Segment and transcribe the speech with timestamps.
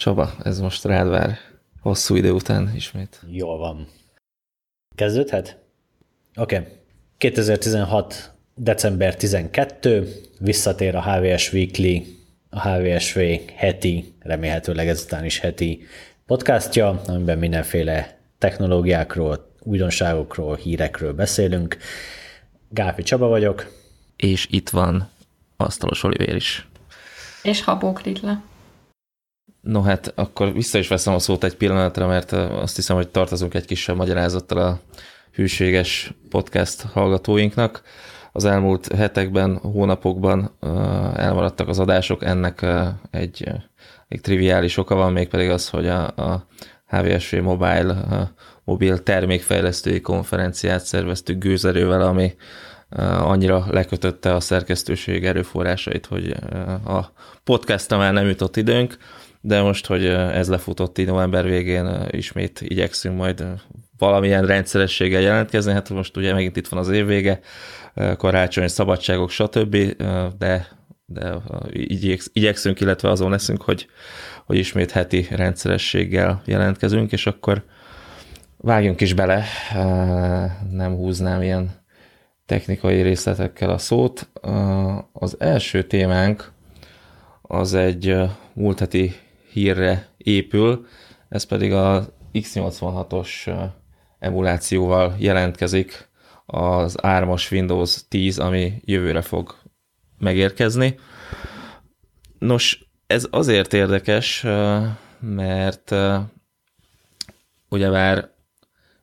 [0.00, 1.38] Csaba, ez most rád vár.
[1.80, 3.20] Hosszú idő után ismét.
[3.30, 3.88] Jól van.
[4.94, 5.58] Kezdődhet?
[6.36, 6.56] Oké.
[6.56, 6.68] Okay.
[7.18, 8.32] 2016.
[8.54, 10.08] december 12.
[10.38, 12.02] Visszatér a HVS Weekly,
[12.50, 13.18] a HVSV
[13.54, 15.86] heti, remélhetőleg ezután is heti
[16.26, 21.76] podcastja, amiben mindenféle technológiákról, újdonságokról, hírekről beszélünk.
[22.68, 23.72] Gáfi Csaba vagyok.
[24.16, 25.10] És itt van
[25.56, 26.68] Asztalos Olivér is.
[27.42, 28.48] És Habók Ridle.
[29.60, 33.54] No hát, akkor vissza is veszem a szót egy pillanatra, mert azt hiszem, hogy tartozunk
[33.54, 34.80] egy kisebb magyarázattal a
[35.32, 37.82] hűséges podcast hallgatóinknak.
[38.32, 40.56] Az elmúlt hetekben, hónapokban
[41.16, 42.66] elmaradtak az adások, ennek
[43.10, 43.48] egy,
[44.08, 46.46] egy triviális oka van, mégpedig az, hogy a, a
[46.86, 48.30] HVSV Mobile
[48.64, 52.34] mobil termékfejlesztői konferenciát szerveztük gőzerővel, ami
[53.18, 56.30] annyira lekötötte a szerkesztőség erőforrásait, hogy
[56.84, 57.12] a
[57.44, 58.96] podcastra már nem jutott időnk,
[59.40, 63.44] de most, hogy ez lefutott így november végén, ismét igyekszünk majd
[63.98, 67.40] valamilyen rendszerességgel jelentkezni, hát most ugye megint itt van az évvége,
[68.16, 69.76] karácsony, szabadságok, stb.,
[70.38, 70.68] de,
[71.06, 71.34] de
[72.32, 73.86] igyekszünk, illetve azon leszünk, hogy,
[74.44, 77.64] hogy ismét heti rendszerességgel jelentkezünk, és akkor
[78.56, 79.44] vágjunk is bele,
[80.70, 81.70] nem húznám ilyen
[82.46, 84.28] technikai részletekkel a szót.
[85.12, 86.52] Az első témánk
[87.42, 88.16] az egy
[88.52, 89.14] múlt heti
[89.52, 90.86] hírre épül,
[91.28, 93.50] ez pedig a x86-os
[94.18, 96.08] emulációval jelentkezik
[96.46, 99.54] az ármos Windows 10, ami jövőre fog
[100.18, 100.98] megérkezni.
[102.38, 104.46] Nos, ez azért érdekes,
[105.20, 105.94] mert
[107.68, 108.30] ugyebár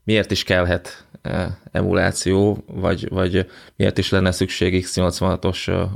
[0.04, 1.08] miért is kellhet
[1.72, 5.90] emuláció, vagy, vagy miért is lenne szükség x86-os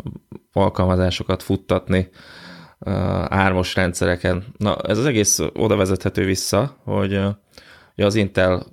[0.52, 2.10] alkalmazásokat futtatni
[3.30, 4.44] ármos rendszereken.
[4.58, 7.22] Na, ez az egész oda vezethető vissza, hogy
[7.96, 8.66] az Intel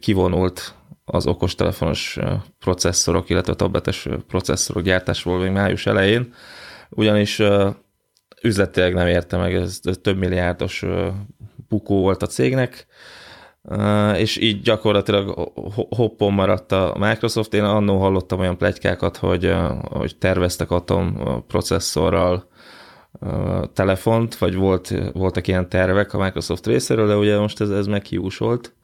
[0.00, 2.18] kivonult az okostelefonos
[2.58, 6.34] processzorok, illetve tabletes processzorok gyártásból még május elején,
[6.90, 7.42] ugyanis
[8.42, 10.84] üzletileg nem érte meg, ez több milliárdos
[11.68, 12.86] bukó volt a cégnek,
[14.16, 15.50] és így gyakorlatilag
[15.90, 17.54] hoppon maradt a Microsoft.
[17.54, 22.50] Én annó hallottam olyan plegykákat, hogy, hogy terveztek atom processzorral
[23.72, 28.74] telefont, vagy volt, voltak ilyen tervek a Microsoft részéről, de ugye most ez, ez meghiúsolt,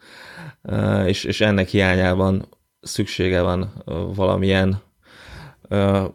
[1.06, 2.48] és, és ennek hiányában
[2.81, 3.72] szüksége van
[4.15, 4.87] valamilyen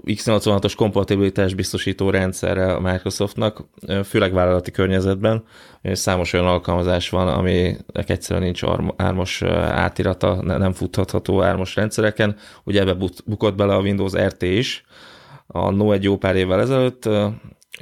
[0.05, 3.65] x86-os kompatibilitás biztosító rendszerre a Microsoftnak,
[4.03, 5.43] főleg vállalati környezetben.
[5.83, 8.63] Számos olyan alkalmazás van, aminek egyszerűen nincs
[8.95, 9.41] ármos
[9.71, 12.35] átirata, nem futhatható ármos rendszereken.
[12.63, 14.85] Ugye ebbe bukott bele a Windows RT is,
[15.47, 17.09] a No egy jó pár évvel ezelőtt,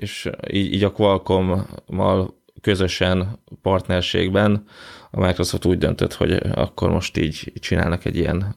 [0.02, 4.64] és így, így a Qualcomm-mal közösen partnerségben
[5.12, 8.56] a Microsoft úgy döntött, hogy akkor most így csinálnak egy ilyen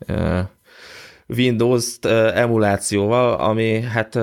[1.29, 1.99] Windows
[2.35, 4.15] emulációval, ami hát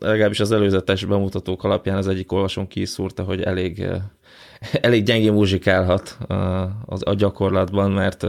[0.00, 3.86] legalábbis az előzetes bemutatók alapján az egyik olvasón kiszúrta, hogy elég,
[4.80, 6.18] elég gyengén muzsikálhat
[7.00, 8.26] a gyakorlatban, mert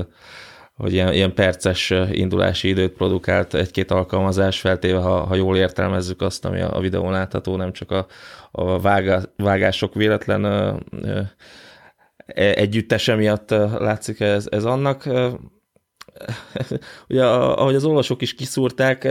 [0.81, 6.45] hogy ilyen, ilyen perces indulási időt produkált egy-két alkalmazás, feltéve, ha, ha jól értelmezzük azt,
[6.45, 8.07] ami a, a videón látható, nem csak a,
[8.51, 11.19] a vágá, vágások véletlen ö, ö,
[12.25, 13.49] e, együttese miatt
[13.79, 15.05] látszik ez, ez annak.
[17.09, 19.07] Ugye, ahogy az olvasók is kiszúrták,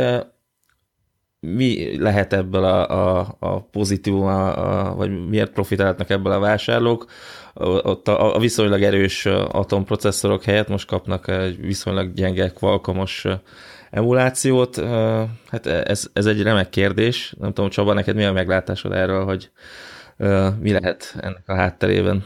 [1.40, 7.06] mi lehet ebből a, a, a pozitívum, a, a, vagy miért profitálhatnak ebből a vásárlók?
[7.54, 13.26] Ott a, a viszonylag erős atomprocesszorok helyett most kapnak egy viszonylag gyenge kvalkomos
[13.90, 14.76] emulációt.
[15.46, 17.34] Hát ez, ez egy remek kérdés.
[17.38, 19.50] Nem tudom, Csaba, neked mi a meglátásod erről, hogy
[20.60, 22.24] mi lehet ennek a hátterében?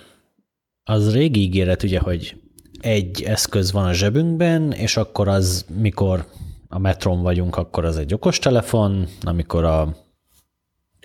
[0.85, 2.37] Az régi ígéret ugye, hogy
[2.81, 6.27] egy eszköz van a zsebünkben, és akkor az, mikor
[6.69, 9.97] a metron vagyunk, akkor az egy okostelefon, amikor a,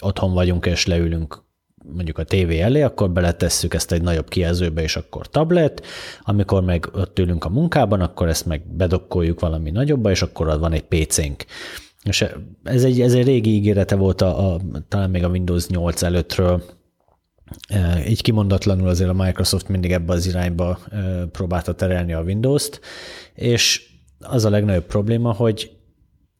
[0.02, 1.48] otthon vagyunk és leülünk
[1.94, 5.86] mondjuk a tévé elé, akkor beletesszük ezt egy nagyobb kijelzőbe, és akkor tablet,
[6.22, 10.72] amikor meg ott ülünk a munkában, akkor ezt meg bedokkoljuk valami nagyobba, és akkor van
[10.72, 11.46] egy PC-nk.
[12.04, 12.26] És
[12.64, 16.64] ez egy, ez egy régi ígérete volt a, a, talán még a Windows 8 előttről,
[17.68, 22.80] e, így kimondatlanul azért a Microsoft mindig ebbe az irányba e, próbálta terelni a Windows-t,
[23.34, 23.90] és
[24.20, 25.72] az a legnagyobb probléma, hogy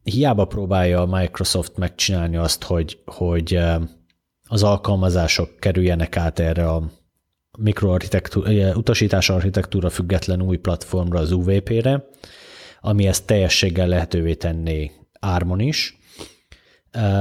[0.02, 3.80] hiába próbálja a Microsoft megcsinálni azt, hogy, hogy e,
[4.52, 6.82] az alkalmazások kerüljenek át erre a
[7.58, 12.08] mikroarchitektúra, utasítás architektúra független új platformra, az UVP-re,
[12.80, 15.98] ami ezt teljességgel lehetővé tenné ármon is.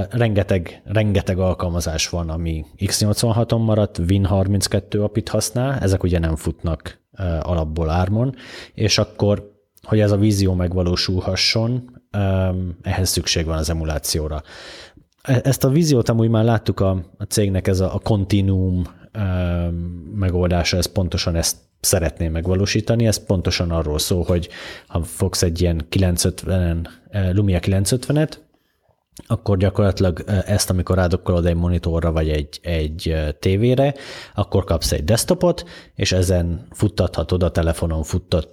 [0.09, 7.01] rengeteg, rengeteg alkalmazás van, ami x86-on maradt, Win32 apit használ, ezek ugye nem futnak
[7.41, 8.35] alapból ármon,
[8.73, 11.99] és akkor, hogy ez a vízió megvalósulhasson,
[12.81, 14.41] ehhez szükség van az emulációra.
[15.29, 18.83] Ezt a víziót amúgy már láttuk a, a cégnek, ez a, a Continuum
[20.15, 23.07] megoldása, ez pontosan ezt szeretné megvalósítani.
[23.07, 24.49] Ez pontosan arról szól, hogy
[24.87, 26.87] ha fogsz egy ilyen 950-en,
[27.31, 28.31] Lumia 950-et,
[29.27, 33.93] akkor gyakorlatilag ezt, amikor rádokkolod egy monitorra vagy egy, egy tévére,
[34.35, 35.63] akkor kapsz egy desktopot,
[35.95, 38.47] és ezen futtathatod a telefonon, futtat,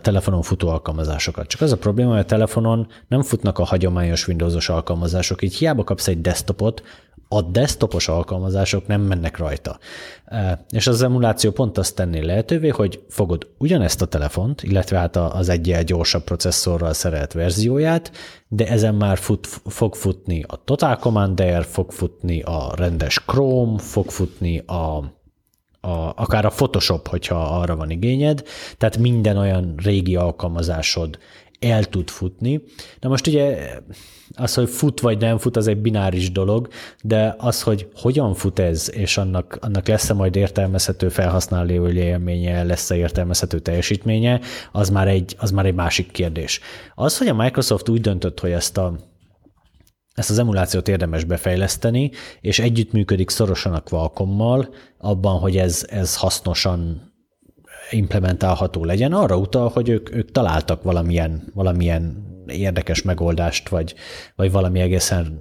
[0.00, 1.46] telefonon futó alkalmazásokat.
[1.46, 5.84] Csak az a probléma, hogy a telefonon nem futnak a hagyományos Windowsos alkalmazások, így hiába
[5.84, 6.82] kapsz egy desktopot,
[7.32, 9.78] a desktopos alkalmazások nem mennek rajta.
[10.70, 15.48] És az emuláció pont azt tenné lehetővé, hogy fogod ugyanezt a telefont, illetve hát az
[15.48, 18.12] egyel gyorsabb processzorral szerelt verzióját,
[18.48, 24.10] de ezen már fut, fog futni a Total Commander, fog futni a rendes Chrome, fog
[24.10, 24.96] futni a,
[25.80, 28.42] a, akár a Photoshop, hogyha arra van igényed,
[28.76, 31.18] tehát minden olyan régi alkalmazásod
[31.60, 32.62] el tud futni.
[33.00, 33.70] Na most ugye
[34.34, 36.68] az, hogy fut vagy nem fut, az egy bináris dolog,
[37.02, 42.96] de az, hogy hogyan fut ez, és annak, annak lesz-e majd értelmezhető felhasználó élménye, lesz-e
[42.96, 44.40] értelmezhető teljesítménye,
[44.72, 46.60] az már, egy, az már egy másik kérdés.
[46.94, 49.08] Az, hogy a Microsoft úgy döntött, hogy ezt a
[50.14, 52.10] ezt az emulációt érdemes befejleszteni,
[52.40, 57.09] és együttműködik szorosan a Qualcommmal abban, hogy ez, ez hasznosan
[57.90, 63.94] implementálható legyen, arra utal, hogy ők, ők találtak valamilyen, valamilyen érdekes megoldást, vagy,
[64.36, 65.40] vagy valami egészen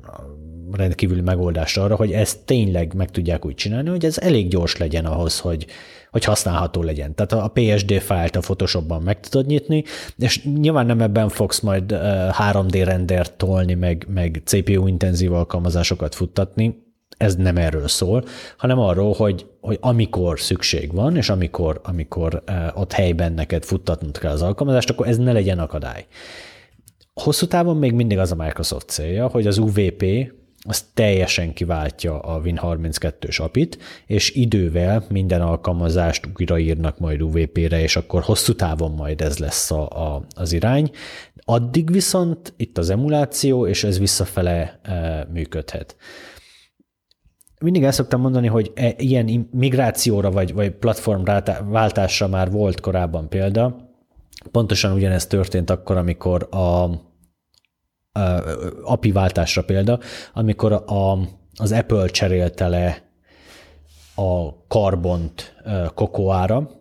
[0.71, 5.05] rendkívüli megoldást arra, hogy ezt tényleg meg tudják úgy csinálni, hogy ez elég gyors legyen
[5.05, 5.65] ahhoz, hogy,
[6.11, 7.15] hogy használható legyen.
[7.15, 9.83] Tehát a PSD fájlt a Photoshopban meg tudod nyitni,
[10.17, 11.95] és nyilván nem ebben fogsz majd
[12.39, 16.87] 3D rendert tolni, meg, meg CPU-intenzív alkalmazásokat futtatni,
[17.19, 18.23] ez nem erről szól,
[18.57, 22.43] hanem arról, hogy, hogy amikor szükség van, és amikor, amikor
[22.73, 26.05] ott helyben neked futtatnod kell az alkalmazást, akkor ez ne legyen akadály.
[27.13, 30.05] Hosszú távon még mindig az a Microsoft célja, hogy az UVP
[30.67, 38.21] az teljesen kiváltja a Win32-s apit, és idővel minden alkalmazást újraírnak majd UVP-re, és akkor
[38.21, 40.91] hosszú távon majd ez lesz a, a, az irány.
[41.45, 45.95] Addig viszont itt az emuláció, és ez visszafele e, működhet.
[47.59, 53.75] Mindig el szoktam mondani, hogy e, ilyen migrációra vagy, vagy platformváltásra már volt korábban példa.
[54.51, 56.89] Pontosan ugyanezt történt akkor, amikor a
[58.83, 59.99] API váltásra példa,
[60.33, 61.17] amikor a,
[61.55, 63.03] az Apple cserélte le
[64.15, 65.55] a karbont
[65.93, 66.78] kokoára,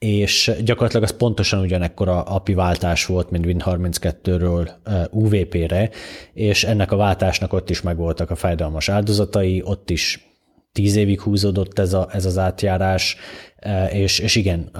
[0.00, 4.70] és gyakorlatilag az pontosan ugyanekkor a API váltás volt, mint Win32-ről
[5.10, 5.90] UVP-re,
[6.32, 10.28] és ennek a váltásnak ott is megvoltak a fájdalmas áldozatai, ott is
[10.72, 13.16] tíz évig húzódott ez, a, ez az átjárás,
[13.56, 14.70] e, és, és igen,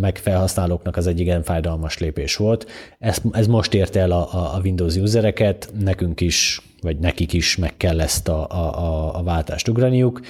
[0.00, 2.66] meg felhasználóknak az egy igen fájdalmas lépés volt.
[2.98, 7.76] Ez, ez most érte el a, a Windows usereket, nekünk is, vagy nekik is meg
[7.76, 10.20] kell ezt a, a, a váltást ugraniuk,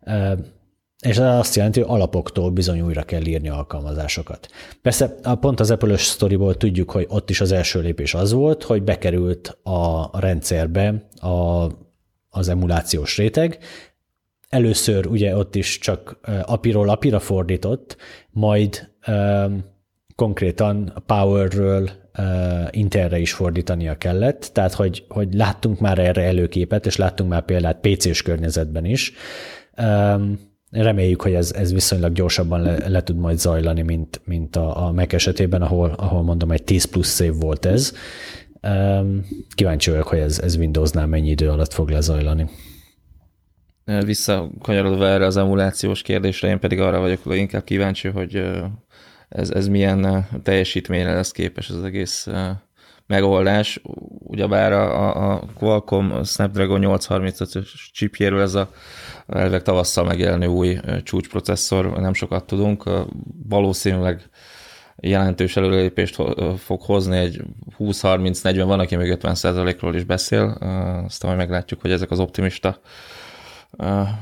[0.00, 0.36] e,
[1.04, 4.48] és ez azt jelenti, hogy alapoktól bizony újra kell írni alkalmazásokat.
[4.82, 8.82] Persze pont az Apple-ös sztoriból tudjuk, hogy ott is az első lépés az volt, hogy
[8.82, 11.66] bekerült a rendszerbe a,
[12.28, 13.58] az emulációs réteg,
[14.48, 17.96] először ugye ott is csak apiról apira fordított,
[18.30, 19.64] majd um,
[20.14, 22.24] konkrétan a Powerről uh,
[22.70, 27.80] Intelre is fordítania kellett, tehát hogy, hogy láttunk már erre előképet, és láttunk már példát
[27.80, 29.12] PC-s környezetben is.
[29.82, 30.52] Um,
[30.82, 34.92] reméljük, hogy ez, ez viszonylag gyorsabban le, le tud majd zajlani, mint, mint a, a
[34.92, 37.92] Mac esetében, ahol, ahol mondom, egy 10 plusz szév volt ez.
[38.62, 42.48] Um, kíváncsi vagyok, hogy ez, ez Windowsnál mennyi idő alatt fog lezajlani.
[43.84, 48.50] Visszakanyarodva erre az emulációs kérdésre, én pedig arra vagyok inkább kíváncsi, hogy
[49.28, 52.26] ez, ez milyen teljesítményre lesz képes az egész
[53.06, 53.80] megoldás.
[54.18, 58.70] Ugyebár a, a Qualcomm Snapdragon 835-ös chipjéről ez a
[59.26, 62.90] elveg tavasszal megjelenő új csúcsprocesszor, nem sokat tudunk,
[63.48, 64.30] valószínűleg
[64.96, 66.22] jelentős előrelépést
[66.56, 67.42] fog hozni, egy
[67.78, 70.42] 20-30-40, van, aki még 50 ról is beszél,
[71.06, 72.80] aztán majd meglátjuk, hogy ezek az optimista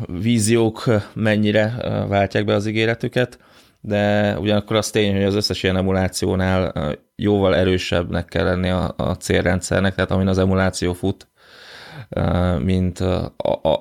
[0.07, 0.85] víziók
[1.15, 1.75] mennyire
[2.09, 3.39] váltják be az ígéretüket,
[3.85, 6.73] de ugyanakkor az tény, hogy az összes ilyen emulációnál
[7.17, 11.29] jóval erősebbnek kell lenni a, a célrendszernek, tehát amin az emuláció fut,
[12.59, 13.05] mint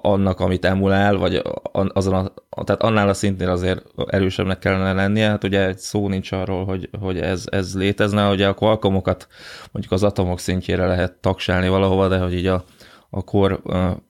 [0.02, 1.42] annak, amit emulál, vagy
[1.72, 5.28] azon a, tehát annál a szintén azért erősebbnek kellene lennie.
[5.28, 9.28] Hát ugye szó nincs arról, hogy, hogy ez, ez létezne, ugye a qualcommokat
[9.72, 12.64] mondjuk az atomok szintjére lehet taksálni valahova, de hogy így a,
[13.10, 13.62] a kor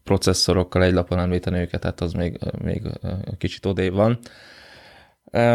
[0.04, 2.82] processzorokkal egy lapon említeni őket, tehát az még, még
[3.38, 4.20] kicsit odébb van.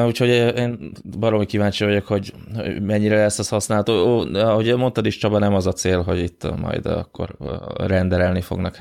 [0.07, 2.33] Úgyhogy én baromi kíváncsi vagyok, hogy
[2.81, 4.27] mennyire lesz ez használható.
[4.35, 7.37] Ahogy mondtad is, Csaba, nem az a cél, hogy itt majd akkor
[7.77, 8.77] renderelni fognak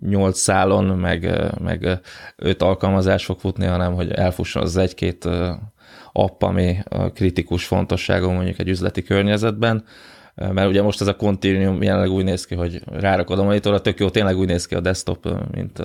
[0.00, 2.00] nyolc szálon, meg, meg
[2.36, 5.28] öt alkalmazás fog futni, hanem hogy elfusson az egy-két
[6.12, 6.78] app, ami
[7.14, 9.84] kritikus fontosságú mondjuk egy üzleti környezetben,
[10.34, 13.98] mert ugye most ez a Continuum jelenleg úgy néz ki, hogy rárakod a monitorra, tök
[13.98, 15.78] jó, tényleg úgy néz ki a desktop, mint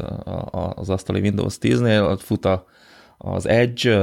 [0.73, 2.65] az asztali Windows 10-nél, ott fut a,
[3.23, 3.95] az Edge,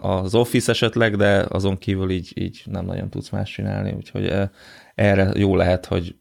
[0.00, 4.32] az Office esetleg, de azon kívül így, így nem nagyon tudsz más csinálni, úgyhogy
[4.94, 6.16] erre jó lehet, hogy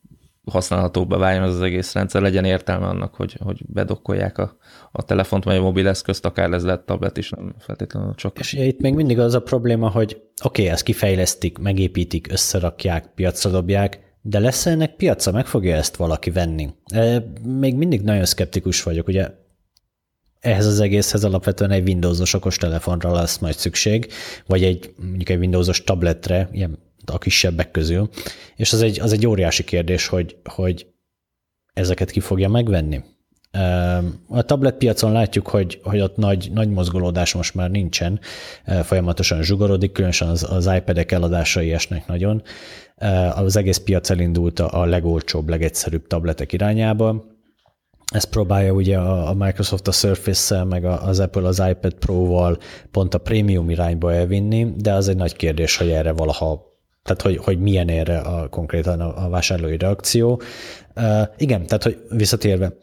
[0.45, 4.57] használhatóbbá váljon az, az egész rendszer, legyen értelme annak, hogy, hogy bedokkolják a,
[4.91, 8.39] a telefont, vagy a mobileszközt, akár ez lett tablet is, nem feltétlenül csak.
[8.39, 13.49] És itt még mindig az a probléma, hogy oké, okay, ezt kifejlesztik, megépítik, összerakják, piacra
[13.49, 16.69] dobják, de lesz ennek piaca, meg fogja ezt valaki venni?
[17.43, 19.29] Még mindig nagyon szkeptikus vagyok, ugye
[20.45, 24.07] ehhez az egészhez alapvetően egy Windows-os okos telefonra lesz majd szükség,
[24.45, 28.09] vagy egy mondjuk egy Windows-os tabletre, ilyen a kisebbek közül,
[28.55, 30.87] és az egy, az egy óriási kérdés, hogy, hogy
[31.73, 33.03] ezeket ki fogja megvenni.
[34.27, 38.19] A tablet piacon látjuk, hogy, hogy ott nagy, nagy mozgolódás most már nincsen,
[38.83, 42.43] folyamatosan zsugorodik, különösen az, az iPad-ek eladásai esnek nagyon.
[43.35, 47.34] Az egész piac elindult a legolcsóbb, legegyszerűbb tabletek irányába,
[48.13, 52.57] ezt próbálja ugye a Microsoft a Surface-szel, meg az Apple az iPad Pro-val
[52.91, 56.73] pont a prémium irányba elvinni, de az egy nagy kérdés, hogy erre valaha
[57.05, 60.41] tehát hogy, hogy milyen erre a, konkrétan a, vásárlói reakció.
[60.95, 62.73] Uh, igen, tehát hogy visszatérve,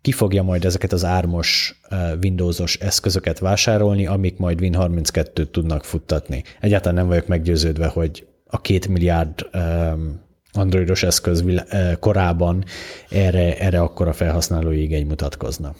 [0.00, 6.42] ki fogja majd ezeket az ármos uh, Windowsos eszközöket vásárolni, amik majd Win32-t tudnak futtatni.
[6.60, 10.20] Egyáltalán nem vagyok meggyőződve, hogy a két milliárd um,
[10.58, 11.44] androidos eszköz
[12.00, 12.64] korában
[13.10, 15.74] erre, erre akkora felhasználói igény mutatkozna.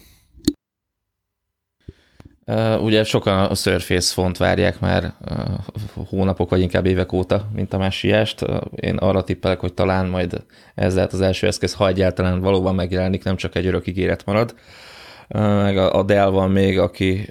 [2.46, 7.72] Uh, ugye sokan a Surface font várják már uh, hónapok, vagy inkább évek óta, mint
[7.72, 8.44] a másiást.
[8.74, 10.44] Én arra tippelek, hogy talán majd
[10.74, 14.54] ez lehet az első eszköz, ha egyáltalán valóban megjelenik, nem csak egy örök ígéret marad.
[15.34, 17.28] Meg a, a Dell van még, aki,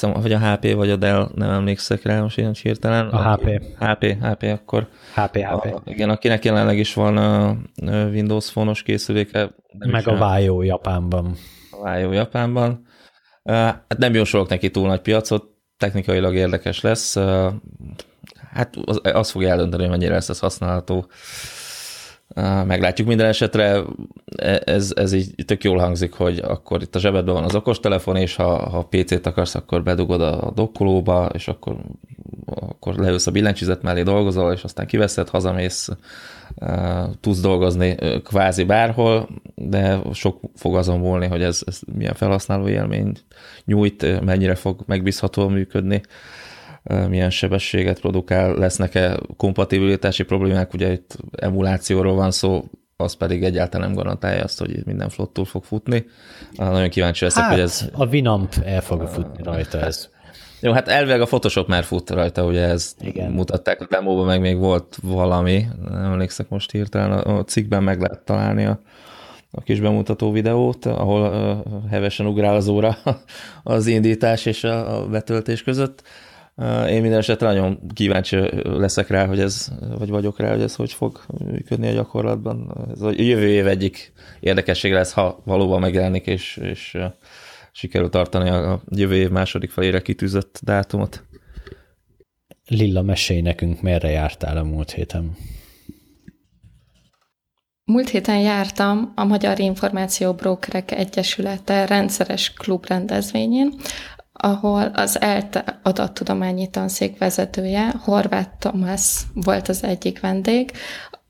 [0.00, 3.08] vagy a HP, vagy a Dell, nem emlékszek rá most ilyen hirtelen.
[3.08, 3.62] A HP.
[3.78, 4.88] HP, HP, akkor.
[5.14, 5.64] HP, HP.
[5.64, 7.56] A, igen, akinek jelenleg is van a
[7.86, 9.54] Windows fonos készüléke.
[9.78, 11.34] Meg a Vaio Japánban.
[11.70, 12.88] A Vaio Japánban
[13.44, 15.44] Hát nem jósolok neki túl nagy piacot,
[15.76, 17.16] technikailag érdekes lesz.
[18.50, 21.06] Hát az, az fogja eldönteni, hogy mennyire lesz ez használható.
[22.66, 23.82] Meglátjuk minden esetre,
[24.36, 28.16] e, ez, ez így tök jól hangzik, hogy akkor itt a zsebedben van az okostelefon,
[28.16, 31.76] és ha, ha PC-t akarsz, akkor bedugod a dokkolóba, és akkor,
[32.46, 35.88] akkor leülsz a billentyűzet mellé, dolgozol, és aztán kiveszed, hazamész,
[37.20, 43.12] tudsz dolgozni kvázi bárhol, de sok fog azon múlni, hogy ez, ez milyen felhasználó élmény
[43.64, 46.00] nyújt, mennyire fog megbízhatóan működni,
[46.82, 52.64] milyen sebességet produkál, lesznek-e kompatibilitási problémák, ugye itt emulációról van szó,
[52.96, 56.06] az pedig egyáltalán nem garantálja azt, hogy minden flottul fog futni.
[56.56, 57.88] Nagyon kíváncsi leszek, hát, hogy ez...
[57.92, 60.08] a Winamp el fog futni rajta ez.
[60.62, 63.30] Jó, hát elvileg a Photoshop már fut rajta, ugye ezt Igen.
[63.30, 68.24] mutatták a demóban, meg még volt valami, nem emlékszek most hirtelen, a cikkben meg lehet
[68.24, 68.80] találni a,
[69.50, 72.96] a kis bemutató videót, ahol uh, hevesen ugrál az óra
[73.62, 76.02] az indítás és a, a betöltés között.
[76.02, 76.29] Uh,
[76.88, 80.92] én minden esetre nagyon kíváncsi leszek rá, hogy ez, vagy vagyok rá, hogy ez hogy
[80.92, 82.86] fog működni a gyakorlatban.
[82.92, 86.98] Ez a jövő év egyik érdekesség lesz, ha valóban megjelenik, és, és
[87.72, 91.24] sikerül tartani a jövő év második felére kitűzött dátumot.
[92.66, 95.36] Lilla, mesélj nekünk, merre jártál a múlt héten?
[97.84, 103.74] Múlt héten jártam a Magyar Információ Brokerek Egyesülete rendszeres klubrendezvényén,
[104.40, 110.72] ahol az ELTE adattudományi tanszék vezetője, Horváth Tomás volt az egyik vendég,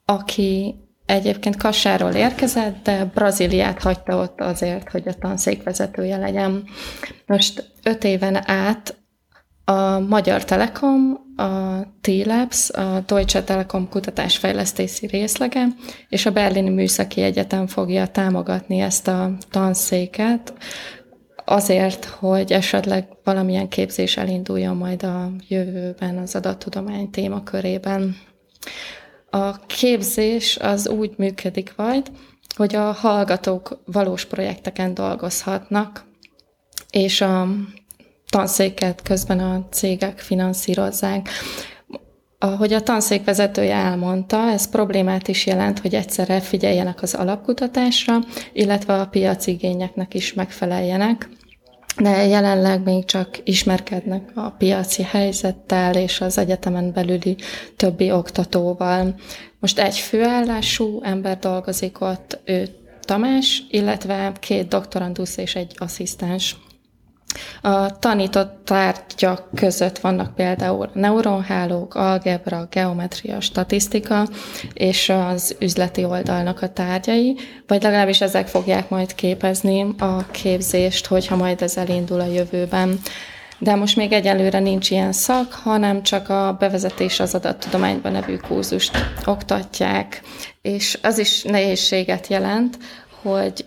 [0.05, 0.75] aki
[1.07, 6.65] egyébként Kassáról érkezett, de Brazíliát hagyta ott azért, hogy a tanszék vezetője legyen.
[7.27, 8.95] Most öt éven át
[9.65, 15.67] a Magyar Telekom, a T-Labs, a Deutsche Telekom kutatásfejlesztési részlege,
[16.09, 20.53] és a Berlini Műszaki Egyetem fogja támogatni ezt a tanszéket,
[21.51, 28.17] azért, hogy esetleg valamilyen képzés elinduljon majd a jövőben az adattudomány témakörében.
[29.31, 32.11] A képzés az úgy működik majd,
[32.57, 36.05] hogy a hallgatók valós projekteken dolgozhatnak,
[36.91, 37.49] és a
[38.29, 41.29] tanszéket közben a cégek finanszírozzák.
[42.39, 48.19] Ahogy a tanszék vezetője elmondta, ez problémát is jelent, hogy egyszerre figyeljenek az alapkutatásra,
[48.53, 51.29] illetve a piaci igényeknek is megfeleljenek,
[52.01, 57.37] de jelenleg még csak ismerkednek a piaci helyzettel és az egyetemen belüli
[57.77, 59.15] többi oktatóval.
[59.59, 62.69] Most egy főállású ember dolgozik ott, ő
[63.01, 66.57] Tamás, illetve két doktorandusz és egy asszisztens.
[67.61, 74.27] A tanított tárgyak között vannak például neuronhálók, algebra, geometria, statisztika
[74.73, 81.37] és az üzleti oldalnak a tárgyai, vagy legalábbis ezek fogják majd képezni a képzést, hogyha
[81.37, 83.01] majd ez elindul a jövőben.
[83.59, 88.99] De most még egyelőre nincs ilyen szak, hanem csak a bevezetés az adattudományban nevű kurzust
[89.25, 90.23] oktatják,
[90.63, 92.79] és az is nehézséget jelent,
[93.23, 93.65] hogy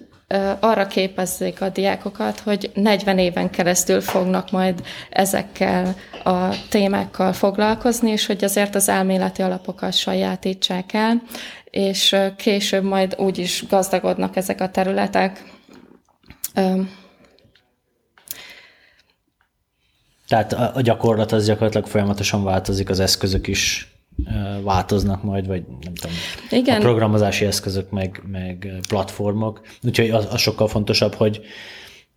[0.60, 8.25] arra képezzék a diákokat, hogy 40 éven keresztül fognak majd ezekkel a témákkal foglalkozni, és
[8.25, 11.22] hogy azért az elméleti alapokat sajátítsák el,
[11.63, 15.44] és később majd úgy is gazdagodnak ezek a területek.
[20.28, 23.93] Tehát a gyakorlat az gyakorlatilag folyamatosan változik, az eszközök is
[24.63, 26.15] változnak majd, vagy nem tudom,
[26.50, 26.77] Igen.
[26.77, 29.62] a programozási eszközök, meg, meg platformok.
[29.84, 31.41] Úgyhogy az, az sokkal fontosabb, hogy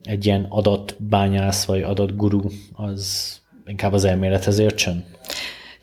[0.02, 3.34] egy ilyen adatbányász, vagy adatguru az
[3.66, 5.04] inkább az elmélethez értsen.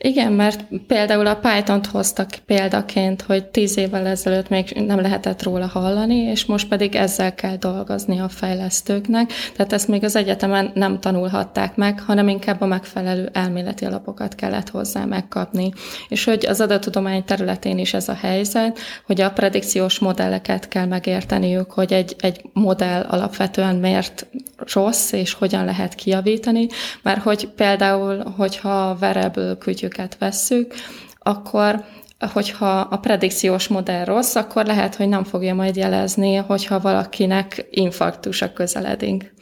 [0.04, 5.66] Igen, mert például a Python-t hoztak példaként, hogy tíz évvel ezelőtt még nem lehetett róla
[5.66, 9.32] hallani, és most pedig ezzel kell dolgozni a fejlesztőknek.
[9.56, 14.68] Tehát ezt még az egyetemen nem tanulhatták meg, hanem inkább a megfelelő elméleti alapokat kellett
[14.68, 15.72] hozzá megkapni.
[16.08, 21.70] És hogy az adatudomány területén is ez a helyzet, hogy a predikciós modelleket kell megérteniük,
[21.70, 24.26] hogy egy, egy modell alapvetően miért
[24.72, 26.66] rossz, és hogyan lehet kijavítani,
[27.02, 29.56] mert hogy például, hogyha wearable
[29.94, 30.74] kütyüket vesszük,
[31.18, 31.84] akkor
[32.32, 38.52] hogyha a predikciós modell rossz, akkor lehet, hogy nem fogja majd jelezni, hogyha valakinek infarktusa
[38.52, 39.34] közeledik.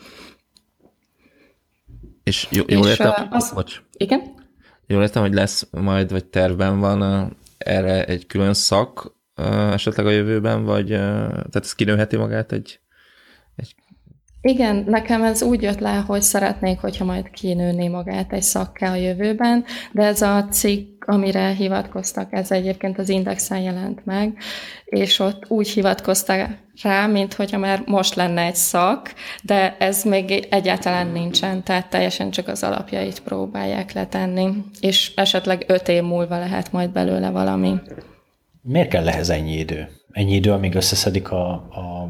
[2.23, 3.82] És jó, jól és értem, az, bocs.
[3.97, 4.21] Igen?
[4.87, 9.14] Jól értem, hogy lesz majd, vagy tervben van erre egy külön szak
[9.72, 12.81] esetleg a jövőben, vagy tehát ez kinőheti magát egy
[14.42, 18.94] igen, nekem ez úgy jött le, hogy szeretnék, hogyha majd kinőni magát egy szakká a
[18.96, 24.37] jövőben, de ez a cikk, amire hivatkoztak, ez egyébként az Indexen jelent meg,
[24.85, 26.50] és ott úgy hivatkoztak
[26.83, 32.31] rá, mint hogyha már most lenne egy szak, de ez még egyáltalán nincsen, tehát teljesen
[32.31, 34.48] csak az alapjait próbálják letenni,
[34.81, 37.74] és esetleg öt év múlva lehet majd belőle valami.
[38.62, 39.88] Miért kell ehhez ennyi idő?
[40.11, 42.09] Ennyi idő, amíg összeszedik a, a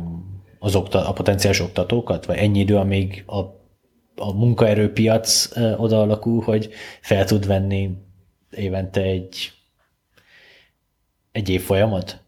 [0.63, 3.39] az okta, a potenciális oktatókat, vagy ennyi idő, amíg a,
[4.17, 6.71] a munkaerőpiac oda alakul, hogy
[7.01, 7.91] fel tud venni
[8.51, 9.53] évente egy,
[11.33, 12.21] egy évfolyamot?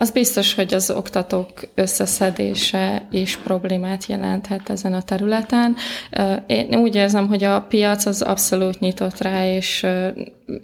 [0.00, 5.76] Az biztos, hogy az oktatók összeszedése is problémát jelenthet ezen a területen.
[6.46, 9.86] Én úgy érzem, hogy a piac az abszolút nyitott rá, és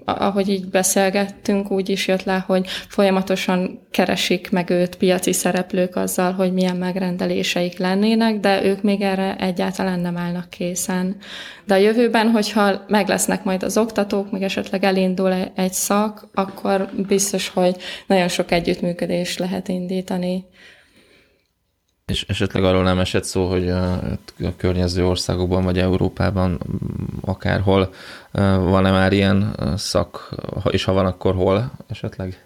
[0.05, 6.33] ahogy így beszélgettünk, úgy is jött le, hogy folyamatosan keresik meg őt piaci szereplők azzal,
[6.33, 11.17] hogy milyen megrendeléseik lennének, de ők még erre egyáltalán nem állnak készen.
[11.67, 16.89] De a jövőben, hogyha meg lesznek majd az oktatók, meg esetleg elindul egy szak, akkor
[17.07, 18.51] biztos, hogy nagyon sok
[19.25, 20.45] együttműködést lehet indítani.
[22.07, 26.61] És esetleg arról nem esett szó, hogy a környező országokban vagy Európában
[27.21, 27.93] akárhol
[28.33, 30.35] van-e már ilyen szak,
[30.71, 32.45] és ha van, akkor hol esetleg?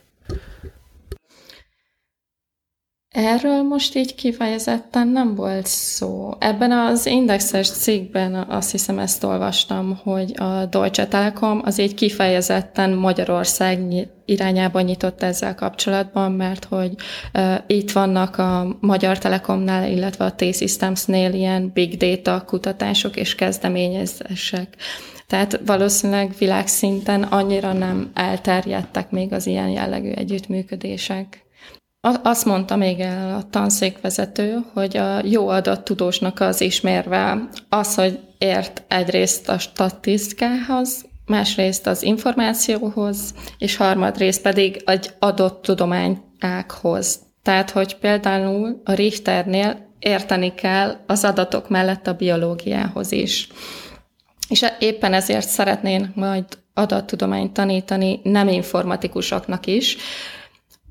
[3.20, 6.32] Erről most így kifejezetten nem volt szó.
[6.38, 12.90] Ebben az indexes cikkben azt hiszem ezt olvastam, hogy a Deutsche Telekom az így kifejezetten
[12.90, 13.80] Magyarország
[14.24, 16.94] irányába nyitott ezzel kapcsolatban, mert hogy
[17.34, 24.76] uh, itt vannak a Magyar Telekomnál, illetve a T-Systems-nél ilyen big data kutatások és kezdeményezések.
[25.26, 31.46] Tehát valószínűleg világszinten annyira nem elterjedtek még az ilyen jellegű együttműködések.
[32.22, 38.82] Azt mondta még el a tanszékvezető, hogy a jó adattudósnak az ismérve az, hogy ért
[38.88, 47.18] egyrészt a statisztikához, másrészt az információhoz, és harmadrészt pedig egy adott tudományákhoz.
[47.42, 53.48] Tehát, hogy például a Richternél érteni kell az adatok mellett a biológiához is.
[54.48, 56.44] És éppen ezért szeretnén majd
[56.74, 59.96] adattudományt tanítani nem informatikusoknak is,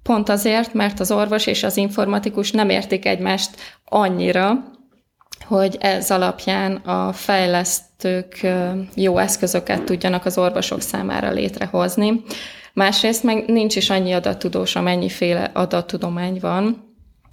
[0.08, 3.50] Pont azért, mert az orvos és az informatikus nem értik egymást
[3.86, 4.64] annyira,
[5.46, 8.48] hogy ez alapján a fejlesztők
[8.96, 12.24] jó eszközöket tudjanak az orvosok számára létrehozni.
[12.74, 16.87] Másrészt meg nincs is annyi adattudós, amennyiféle adattudomány van,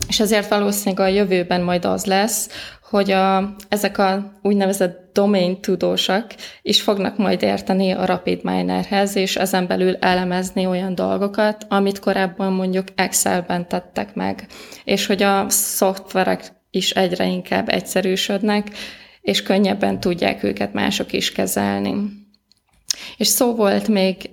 [0.08, 2.48] és ezért valószínűleg a jövőben majd az lesz,
[2.90, 9.36] hogy a, ezek a úgynevezett domain tudósak is fognak majd érteni a Rapid Minerhez, és
[9.36, 14.46] ezen belül elemezni olyan dolgokat, amit korábban mondjuk Excelben tettek meg,
[14.84, 18.70] és hogy a szoftverek is egyre inkább egyszerűsödnek,
[19.20, 21.94] és könnyebben tudják őket mások is kezelni.
[23.16, 24.30] És szó volt még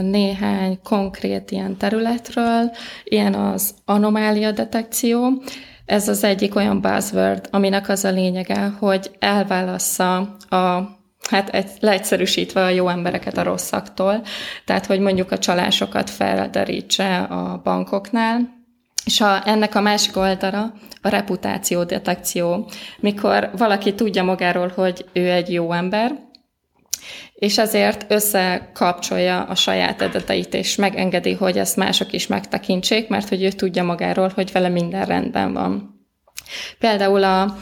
[0.00, 2.70] néhány konkrét ilyen területről,
[3.04, 5.42] ilyen az anomália detekció.
[5.86, 10.16] Ez az egyik olyan buzzword, aminek az a lényege, hogy elválassza
[10.48, 10.98] a
[11.30, 14.22] hát egy, leegyszerűsítve a jó embereket a rosszaktól,
[14.64, 18.58] tehát hogy mondjuk a csalásokat felderítse a bankoknál,
[19.04, 25.30] és a, ennek a másik oldala a reputáció detekció, mikor valaki tudja magáról, hogy ő
[25.30, 26.29] egy jó ember,
[27.34, 33.42] és ezért összekapcsolja a saját adatait, és megengedi, hogy ezt mások is megtekintsék, mert hogy
[33.42, 36.00] ő tudja magáról, hogy vele minden rendben van.
[36.78, 37.56] Például a,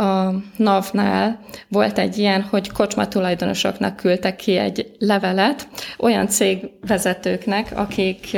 [0.00, 8.36] a NAV-nál volt egy ilyen, hogy kocsma tulajdonosoknak küldtek ki egy levelet olyan cégvezetőknek, akik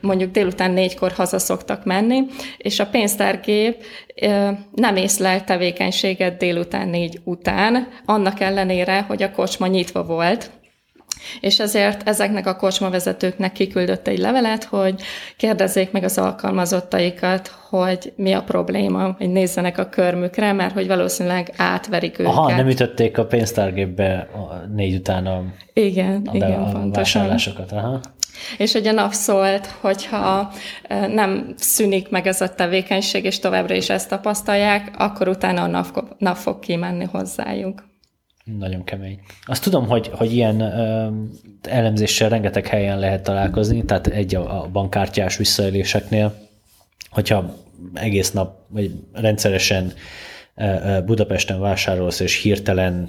[0.00, 2.22] mondjuk délután négykor haza szoktak menni,
[2.56, 3.84] és a pénztárgép
[4.74, 10.50] nem észlelt tevékenységet délután négy után, annak ellenére, hogy a kocsma nyitva volt,
[11.40, 14.94] és ezért ezeknek a kocsmavezetőknek kiküldött egy levelet, hogy
[15.36, 21.52] kérdezzék meg az alkalmazottaikat, hogy mi a probléma, hogy nézzenek a körmükre, mert hogy valószínűleg
[21.56, 22.32] átverik őket.
[22.32, 25.42] Aha, nem ütötték a pénztárgépbe a négy után a,
[25.72, 26.92] igen, a, igen, a pontosan.
[26.92, 27.72] vásárlásokat.
[27.72, 28.00] Aha.
[28.58, 30.52] És hogy a NAV szólt, hogyha
[30.88, 35.90] nem szűnik meg ez a tevékenység, és továbbra is ezt tapasztalják, akkor utána a NAV,
[36.18, 37.89] NAV fog kimenni hozzájuk.
[38.58, 39.20] Nagyon kemény.
[39.44, 41.10] Azt tudom, hogy, hogy ilyen ö,
[41.62, 46.34] elemzéssel rengeteg helyen lehet találkozni, tehát egy a, a bankkártyás visszaéléseknél,
[47.10, 47.56] hogyha
[47.94, 49.92] egész nap, vagy rendszeresen
[50.54, 53.08] ö, Budapesten vásárolsz, és hirtelen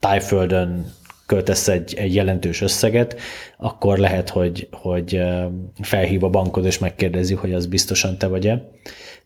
[0.00, 0.92] Tájföldön
[1.26, 3.20] költesz egy, egy jelentős összeget,
[3.58, 5.22] akkor lehet, hogy, hogy
[5.80, 8.70] felhív a bankod, és megkérdezi, hogy az biztosan te vagy-e,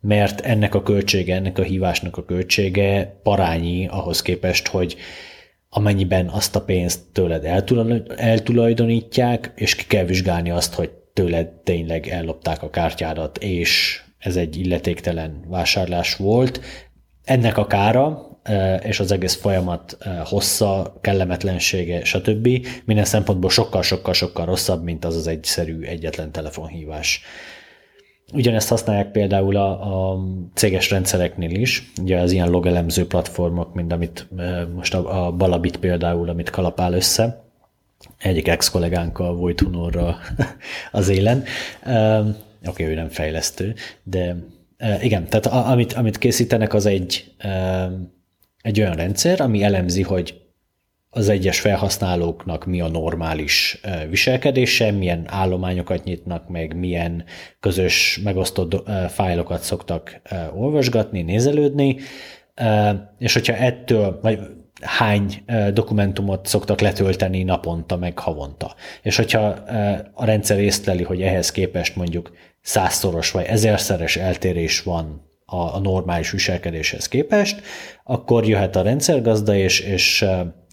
[0.00, 4.96] mert ennek a költsége, ennek a hívásnak a költsége parányi ahhoz képest, hogy
[5.68, 7.44] amennyiben azt a pénzt tőled
[8.16, 14.56] eltulajdonítják, és ki kell vizsgálni azt, hogy tőled tényleg ellopták a kártyádat, és ez egy
[14.56, 16.60] illetéktelen vásárlás volt.
[17.24, 18.28] Ennek a kára
[18.82, 22.48] és az egész folyamat hossza, kellemetlensége, stb.
[22.84, 27.22] minden szempontból sokkal-sokkal-sokkal rosszabb, mint az az egyszerű egyetlen telefonhívás.
[28.32, 29.70] Ugyanezt használják például a,
[30.12, 30.18] a
[30.54, 34.28] céges rendszereknél is, ugye az ilyen logelemző platformok, mint amit
[34.74, 37.44] most a, a Balabit például, amit kalapál össze,
[38.18, 40.16] egyik ex-kollégánkkal, Vojt Hunorra
[40.92, 41.44] az élen.
[41.82, 44.36] Oké, okay, ő nem fejlesztő, de
[45.00, 47.34] igen, tehát amit, amit készítenek, az egy
[48.62, 50.40] egy olyan rendszer, ami elemzi, hogy
[51.10, 57.24] az egyes felhasználóknak mi a normális viselkedése, milyen állományokat nyitnak meg, milyen
[57.60, 60.20] közös megosztott fájlokat szoktak
[60.54, 61.96] olvasgatni, nézelődni,
[63.18, 64.38] és hogyha ettől, vagy
[64.80, 68.74] hány dokumentumot szoktak letölteni naponta, meg havonta.
[69.02, 69.44] És hogyha
[70.12, 77.08] a rendszer észleli, hogy ehhez képest mondjuk százszoros vagy ezerszeres eltérés van a, normális viselkedéshez
[77.08, 77.62] képest,
[78.04, 80.24] akkor jöhet a rendszergazda, és, és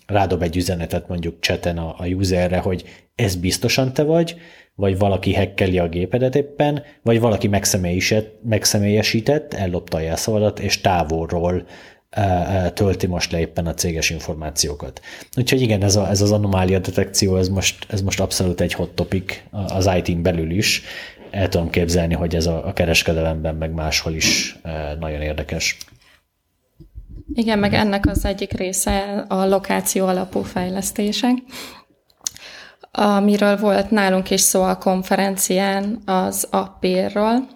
[0.08, 2.84] rádob egy üzenetet mondjuk cseten a, a userre, hogy
[3.15, 4.36] ez biztosan te vagy,
[4.76, 7.50] vagy valaki hekkeli a gépedet éppen, vagy valaki
[8.43, 11.65] megszemélyesített, ellopta a jelszavadat, és távolról
[12.74, 15.02] tölti most le éppen a céges információkat.
[15.38, 18.89] Úgyhogy igen, ez, a, ez az anomália detekció, ez most, ez most abszolút egy hot
[18.89, 20.82] topic az IT-n belül is,
[21.32, 25.78] el tudom képzelni, hogy ez a, a kereskedelemben meg máshol is e, nagyon érdekes.
[27.38, 31.38] Igen, meg ennek az egyik része a lokáció alapú fejlesztések.
[32.91, 37.47] Amiről volt nálunk is szó a konferencián, az appérről,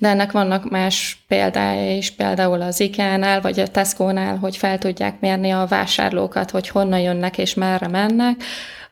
[0.00, 5.20] de ennek vannak más példája is, például az IKEA-nál, vagy a Tesco-nál, hogy fel tudják
[5.20, 8.42] mérni a vásárlókat, hogy honnan jönnek és merre mennek,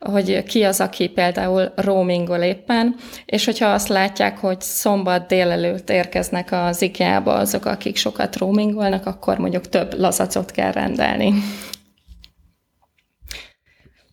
[0.04, 6.52] hogy ki az, aki például roamingol éppen, és hogyha azt látják, hogy szombat délelőtt érkeznek
[6.52, 11.32] az IKEA-ba azok, akik sokat roamingolnak, akkor mondjuk több lazacot kell rendelni.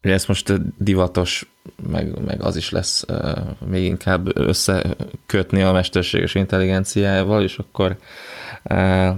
[0.04, 1.52] Ugye ez most divatos,
[1.90, 7.98] meg, meg az is lesz uh, még inkább összekötni a mesterséges intelligenciával, és akkor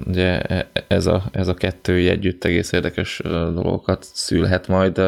[0.05, 0.41] Ugye
[0.87, 3.21] ez a, ez a kettő együtt egész érdekes
[3.53, 5.01] dolgokat szülhet majd,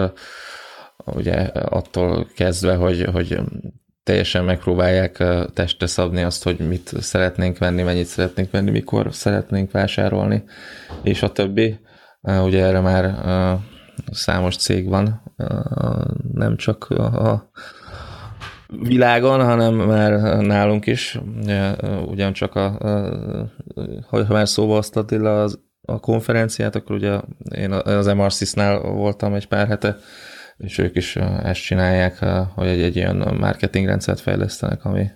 [1.05, 3.39] ugye attól kezdve, hogy, hogy
[4.03, 10.43] teljesen megpróbálják testre szabni azt, hogy mit szeretnénk venni, mennyit szeretnénk venni, mikor szeretnénk vásárolni,
[11.03, 11.79] és a többi.
[12.21, 13.15] Ugye erre már
[14.11, 15.33] számos cég van,
[16.33, 17.49] nem csak a
[18.67, 21.19] világon, hanem már nálunk is.
[22.05, 22.77] Ugyancsak a,
[24.09, 27.19] ha már szóba hoztad az, a konferenciát, akkor ugye
[27.55, 29.97] én az MRCIS-nál voltam egy pár hete,
[30.57, 32.17] és ők is ezt csinálják,
[32.53, 35.11] hogy egy, egy ilyen marketingrendszert fejlesztenek, ami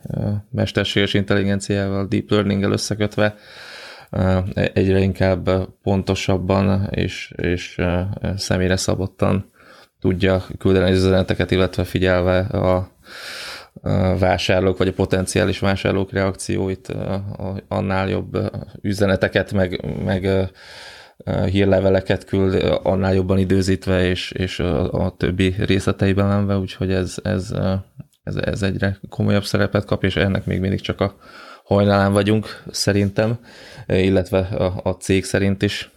[0.51, 3.35] mesterséges intelligenciával, deep learning-el összekötve
[4.53, 5.49] egyre inkább
[5.83, 7.77] pontosabban és, és
[8.35, 9.51] személyre szabottan
[9.99, 12.91] tudja küldeni az üzeneteket, illetve figyelve a,
[14.19, 16.95] vásárlók, vagy a potenciális vásárlók reakcióit,
[17.67, 18.37] annál jobb
[18.81, 20.51] üzeneteket, meg, meg
[21.25, 27.53] hírleveleket küld, annál jobban időzítve, és, és a, többi részleteiben menve, úgyhogy ez, ez,
[28.23, 31.15] ez, ez egyre komolyabb szerepet kap, és ennek még mindig csak a
[31.63, 33.39] hajnalán vagyunk, szerintem,
[33.87, 35.91] illetve a, a cég szerint is.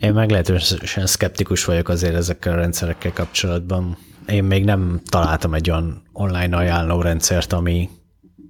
[0.00, 3.96] Én meglehetősen szkeptikus vagyok azért ezekkel a rendszerekkel kapcsolatban.
[4.26, 7.88] Én még nem találtam egy olyan online ajánló rendszert, ami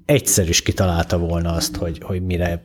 [0.06, 2.62] egyszer is kitalálta volna azt, hogy, hogy mire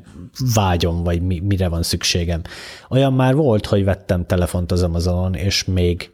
[0.53, 2.41] vágyom, vagy mi, mire van szükségem.
[2.89, 6.11] Olyan már volt, hogy vettem telefont az Amazonon, és még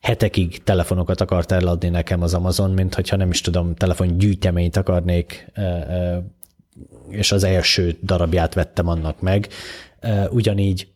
[0.00, 5.52] hetekig telefonokat akart eladni nekem az Amazon, mint hogyha nem is tudom, telefongyűjteményt akarnék,
[7.08, 9.48] és az első darabját vettem annak meg.
[10.30, 10.88] Ugyanígy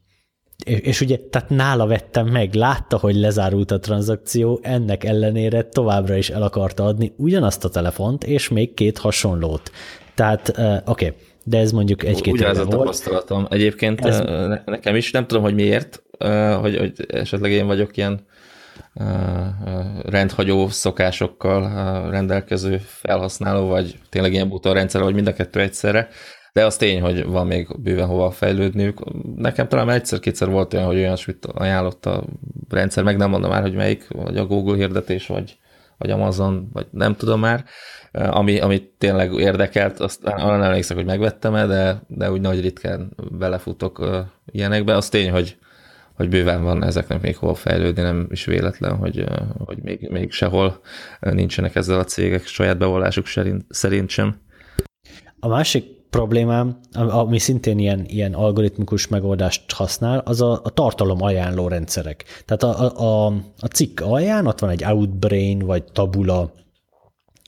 [0.64, 6.30] és ugye, tehát nála vettem meg, látta, hogy lezárult a tranzakció, ennek ellenére továbbra is
[6.30, 9.70] el akarta adni ugyanazt a telefont, és még két hasonlót.
[10.14, 10.48] Tehát,
[10.84, 11.12] oké, okay,
[11.44, 13.46] de ez mondjuk egy-két Ugyanez a tapasztalatom.
[13.50, 14.18] Egyébként ez...
[14.64, 16.02] nekem is, nem tudom, hogy miért,
[16.60, 18.26] hogy, hogy esetleg én vagyok ilyen
[20.02, 26.08] rendhagyó szokásokkal rendelkező felhasználó, vagy tényleg ilyen buta rendszer, vagy mind a kettő egyszerre,
[26.52, 28.98] de az tény, hogy van még bőven hova fejlődniük.
[29.36, 32.24] Nekem talán egyszer-kétszer volt olyan, hogy olyan süt ajánlott a
[32.68, 35.58] rendszer, meg nem mondom már, hogy melyik, vagy a Google hirdetés, vagy,
[35.98, 37.64] vagy Amazon, vagy nem tudom már,
[38.12, 43.16] ami, ami tényleg érdekelt, azt arra nem emlékszek, hogy megvettem-e, de, de úgy nagy ritkán
[43.30, 44.06] belefutok
[44.46, 44.96] ilyenekbe.
[44.96, 45.56] Az tény, hogy,
[46.14, 49.24] hogy bőven van ezeknek még hol fejlődni, nem is véletlen, hogy,
[49.58, 50.80] hogy még, még sehol
[51.20, 53.26] nincsenek ezzel a cégek saját bevallásuk
[53.68, 54.40] szerint sem.
[55.38, 61.68] A másik problémám, ami szintén ilyen, ilyen algoritmikus megoldást használ, az a, a tartalom ajánló
[61.68, 62.24] rendszerek.
[62.44, 63.26] Tehát a, a,
[63.58, 66.52] a cikk alján ott van egy Outbrain vagy Tabula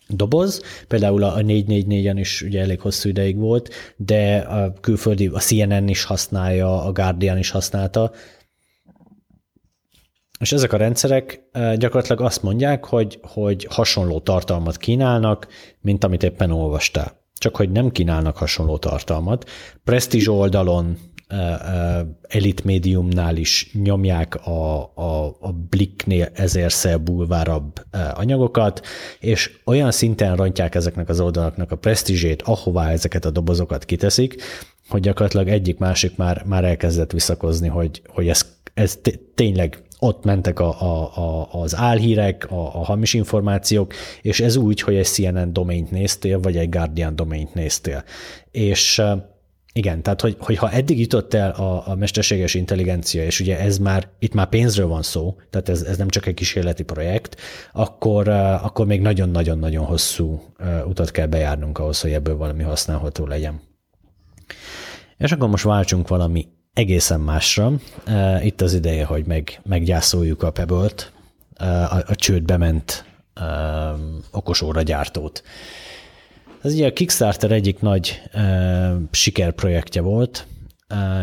[0.09, 5.89] doboz, például a 444-en is ugye elég hosszú ideig volt, de a külföldi, a CNN
[5.89, 8.13] is használja, a Guardian is használta,
[10.41, 11.43] és ezek a rendszerek
[11.77, 15.47] gyakorlatilag azt mondják, hogy, hogy hasonló tartalmat kínálnak,
[15.81, 19.51] mint amit éppen olvastál csak hogy nem kínálnak hasonló tartalmat.
[19.85, 20.97] Prestige oldalon
[22.29, 28.87] Elite Mediumnál is nyomják a, a, a Blicknél ezerszer bulvárabb anyagokat,
[29.21, 34.43] és olyan szinten rontják ezeknek az oldalaknak a presztízsét, ahová ezeket a dobozokat kiteszik,
[34.89, 38.99] hogy gyakorlatilag egyik-másik már, már elkezdett visszakozni, hogy, hogy ez, ez
[39.35, 44.81] tényleg ott mentek a, a, a, az álhírek, a, a hamis információk, és ez úgy,
[44.81, 48.05] hogy egy CNN domaint néztél, vagy egy Guardian domaint néztél.
[48.51, 49.03] És
[49.73, 54.09] igen, tehát hogy, hogyha eddig jutott el a, a mesterséges intelligencia, és ugye ez már,
[54.19, 57.41] itt már pénzről van szó, tehát ez, ez nem csak egy kísérleti projekt,
[57.73, 58.29] akkor,
[58.63, 60.43] akkor még nagyon-nagyon-nagyon hosszú
[60.87, 63.61] utat kell bejárnunk ahhoz, hogy ebből valami használható legyen.
[65.19, 67.73] És akkor most váltsunk valami egészen másra.
[68.43, 71.13] Itt az ideje, hogy meg, meggyászoljuk a Pebble-t,
[71.57, 71.65] a,
[72.07, 73.05] a csődbe ment
[74.31, 75.43] okosóra gyártót.
[76.63, 78.23] Ez ugye a Kickstarter egyik nagy
[79.11, 80.47] sikerprojektje volt,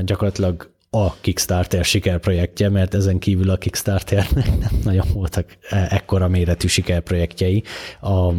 [0.04, 7.64] gyakorlatilag a Kickstarter sikerprojektje, mert ezen kívül a Kickstarternek nem nagyon voltak ekkora méretű sikerprojektjei.
[8.02, 8.34] A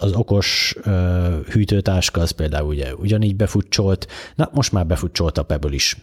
[0.00, 5.74] az okos uh, hűtőtáska az például ugye ugyanígy befutcsolt, na most már befutcsolt a Pebble
[5.74, 5.96] is.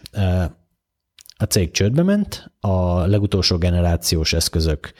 [1.36, 4.92] A cég csődbe ment, a legutolsó generációs eszközök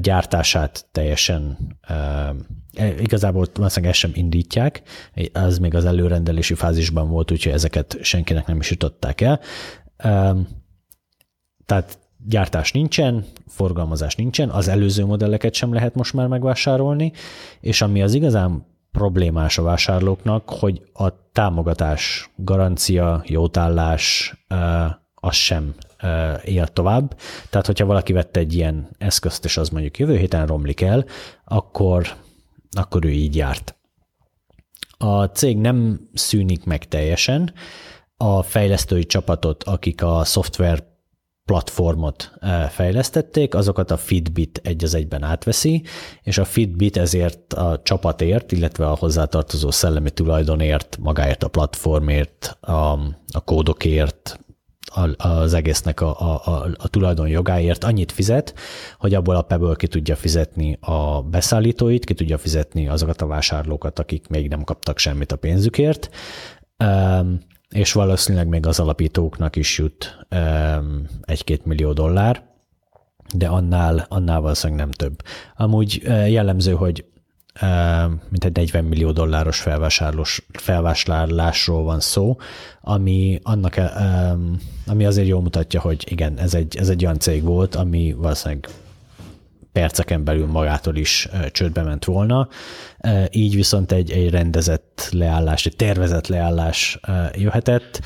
[0.00, 2.36] gyártását teljesen uh,
[3.00, 4.82] igazából valószínűleg ezt sem indítják,
[5.32, 9.40] az még az előrendelési fázisban volt, úgyhogy ezeket senkinek nem is jutották el.
[11.64, 11.98] Tehát
[12.28, 17.12] gyártás nincsen, forgalmazás nincsen, az előző modelleket sem lehet most már megvásárolni,
[17.60, 24.34] és ami az igazán problémás a vásárlóknak, hogy a támogatás, garancia, jótállás
[25.14, 25.74] az sem
[26.44, 27.16] él tovább.
[27.50, 31.04] Tehát, hogyha valaki vette egy ilyen eszközt, és az mondjuk jövő héten romlik el,
[31.44, 32.08] akkor,
[32.70, 33.76] akkor ő így járt.
[34.98, 37.52] A cég nem szűnik meg teljesen,
[38.16, 40.84] a fejlesztői csapatot, akik a szoftver
[41.48, 42.32] platformot
[42.68, 45.82] fejlesztették, azokat a Fitbit egy az egyben átveszi,
[46.22, 52.72] és a Fitbit ezért a csapatért, illetve a hozzátartozó szellemi tulajdonért, magáért a platformért, a,
[53.32, 54.40] a kódokért,
[55.16, 58.54] az egésznek a, a, a, a tulajdon jogáért annyit fizet,
[58.98, 63.98] hogy abból a Pebble ki tudja fizetni a beszállítóit, ki tudja fizetni azokat a vásárlókat,
[63.98, 66.10] akik még nem kaptak semmit a pénzükért,
[67.70, 70.26] és valószínűleg még az alapítóknak is jut
[71.22, 72.46] egy-két millió dollár,
[73.34, 75.22] de annál, annál valószínűleg nem több.
[75.56, 77.04] Amúgy jellemző, hogy
[78.28, 79.64] mint egy 40 millió dolláros
[80.52, 82.36] felvásárlásról van szó,
[82.80, 83.80] ami, annak,
[84.86, 88.68] ami azért jól mutatja, hogy igen, ez egy, ez egy olyan cég volt, ami valószínűleg
[89.78, 92.48] perceken belül magától is csődbe ment volna.
[93.30, 97.00] Így viszont egy, egy rendezett leállás, egy tervezett leállás
[97.32, 98.00] jöhetett,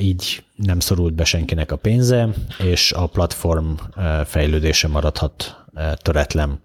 [0.00, 3.70] így nem szorult be senkinek a pénze, és a platform
[4.24, 5.64] fejlődése maradhat
[5.96, 6.60] töretlen.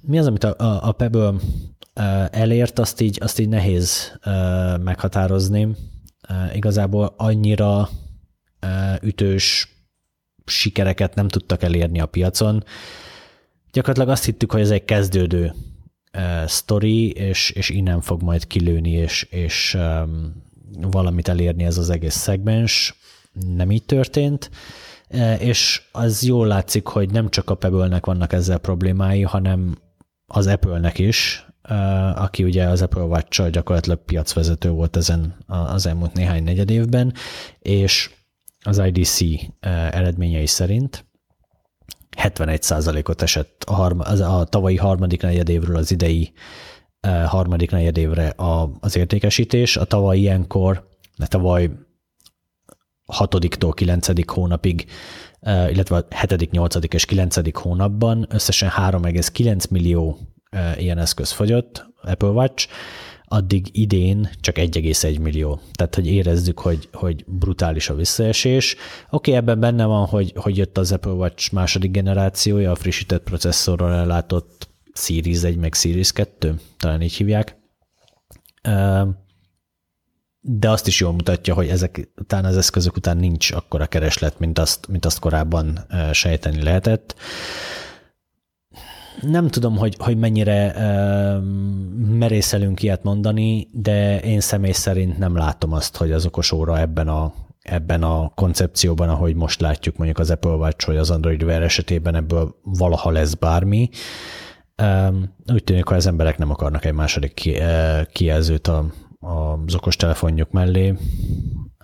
[0.00, 1.34] Mi az, amit a, a, Pebble
[2.30, 4.18] elért, azt így, azt így nehéz
[4.80, 5.68] meghatározni.
[6.52, 7.88] Igazából annyira
[9.02, 9.76] ütős
[10.48, 12.64] sikereket nem tudtak elérni a piacon.
[13.72, 15.54] Gyakorlatilag azt hittük, hogy ez egy kezdődő
[16.46, 20.42] sztori, és, és innen fog majd kilőni, és, és um,
[20.80, 22.94] valamit elérni ez az egész szegmens.
[23.56, 24.50] Nem így történt.
[25.38, 29.78] És az jól látszik, hogy nem csak a Pebble-nek vannak ezzel problémái, hanem
[30.26, 31.46] az Apple-nek is,
[32.14, 37.14] aki ugye az Apple watch gyakorlatilag piacvezető volt ezen az elmúlt néhány negyed évben,
[37.58, 38.10] és
[38.68, 39.20] az IDC
[39.90, 41.06] eredményei szerint
[42.16, 46.32] 71%-ot esett a, harma, az, a tavalyi harmadik negyedévről az idei
[47.26, 48.34] harmadik negyedévre
[48.80, 49.76] az értékesítés.
[49.76, 51.70] A tavaly ilyenkor, de tavaly
[53.06, 54.86] hatodiktól kilencedik hónapig,
[55.42, 60.18] illetve a hetedik, nyolcadik és kilencedik hónapban összesen 3,9 millió
[60.76, 62.68] ilyen eszköz fogyott, Apple Watch,
[63.28, 65.60] addig idén csak 1,1 millió.
[65.72, 68.72] Tehát, hogy érezzük, hogy, hogy brutális a visszaesés.
[69.10, 73.22] Oké, okay, ebben benne van, hogy, hogy jött az Apple Watch második generációja, a frissített
[73.22, 77.56] processzorral ellátott Series 1 meg Series 2, talán így hívják.
[80.40, 84.58] De azt is jól mutatja, hogy ezek után az eszközök után nincs akkora kereslet, mint
[84.58, 87.14] azt, mint azt korábban sejteni lehetett
[89.20, 91.42] nem tudom, hogy, hogy mennyire uh,
[92.18, 97.08] merészelünk ilyet mondani, de én személy szerint nem látom azt, hogy az okos óra ebben
[97.08, 101.62] a, ebben a koncepcióban, ahogy most látjuk mondjuk az Apple Watch vagy az Android Wear
[101.62, 103.88] esetében ebből valaha lesz bármi.
[104.82, 108.84] Um, úgy tűnik, hogy az emberek nem akarnak egy második ki, uh, kijelzőt a,
[109.20, 110.90] az okos telefonjuk mellé.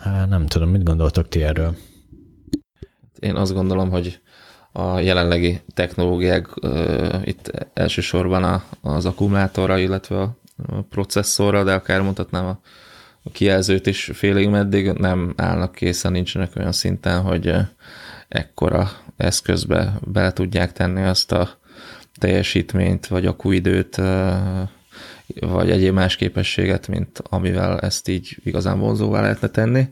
[0.07, 1.77] Uh, nem tudom, mit gondoltok ti erről?
[3.19, 4.21] Én azt gondolom, hogy
[4.77, 6.49] a jelenlegi technológiák
[7.25, 10.37] itt elsősorban a, az akkumulátorra, illetve a,
[10.91, 12.61] processzorra, de akár mondhatnám a,
[13.23, 17.55] a kijelzőt is félig meddig nem állnak készen, nincsenek olyan szinten, hogy
[18.29, 21.49] ekkora eszközbe bele tudják tenni azt a
[22.19, 24.01] teljesítményt, vagy akkuidőt,
[25.41, 29.89] vagy egyéb más képességet, mint amivel ezt így igazán vonzóvá lehetne tenni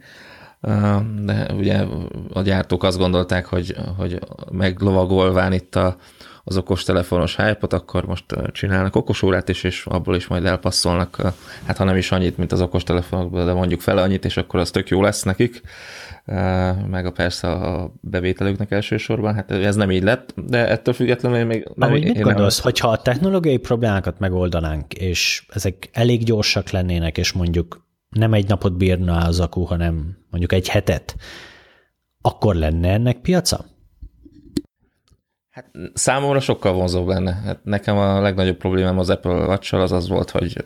[1.22, 1.84] de ugye
[2.32, 4.18] a gyártók azt gondolták, hogy, hogy
[4.50, 5.96] meglovagolván itt a,
[6.44, 11.16] az okostelefonos hype akkor most csinálnak okosórát is, és abból is majd elpasszolnak,
[11.66, 14.70] hát ha nem is annyit, mint az okostelefonokból, de mondjuk fele annyit, és akkor az
[14.70, 15.62] tök jó lesz nekik,
[16.90, 21.68] meg a persze a bevételüknek elsősorban, hát ez nem így lett, de ettől függetlenül még
[21.74, 21.88] nem...
[21.88, 22.64] Ahogy mit gondolsz, nem...
[22.64, 28.76] hogyha a technológiai problémákat megoldanánk, és ezek elég gyorsak lennének, és mondjuk nem egy napot
[28.76, 31.16] bírna az akku, hanem mondjuk egy hetet,
[32.20, 33.64] akkor lenne ennek piaca?
[35.50, 37.32] Hát számomra sokkal vonzóbb lenne.
[37.32, 40.62] Hát nekem a legnagyobb problémám az Apple watch az az volt, hogy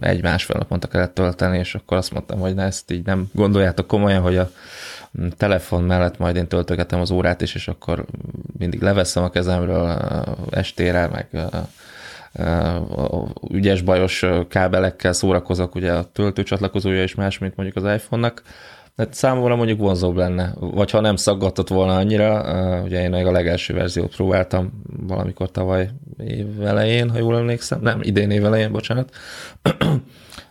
[0.00, 4.22] egy-másfél naponta kellett tölteni, és akkor azt mondtam, hogy ne, ezt így nem gondoljátok komolyan,
[4.22, 4.50] hogy a
[5.36, 8.04] telefon mellett majd én töltögetem az órát is, és akkor
[8.58, 9.98] mindig leveszem a kezemről
[10.50, 11.28] estére, meg
[13.50, 18.42] ügyes bajos kábelekkel szórakozok, ugye a töltőcsatlakozója is más, mint mondjuk az iPhone-nak,
[18.98, 22.42] Hát számomra mondjuk vonzóbb lenne, vagy ha nem szaggatott volna annyira,
[22.84, 25.90] ugye én meg a legelső verziót próbáltam valamikor tavaly
[26.26, 29.14] év elején, ha jól emlékszem, nem, idén év elején, bocsánat,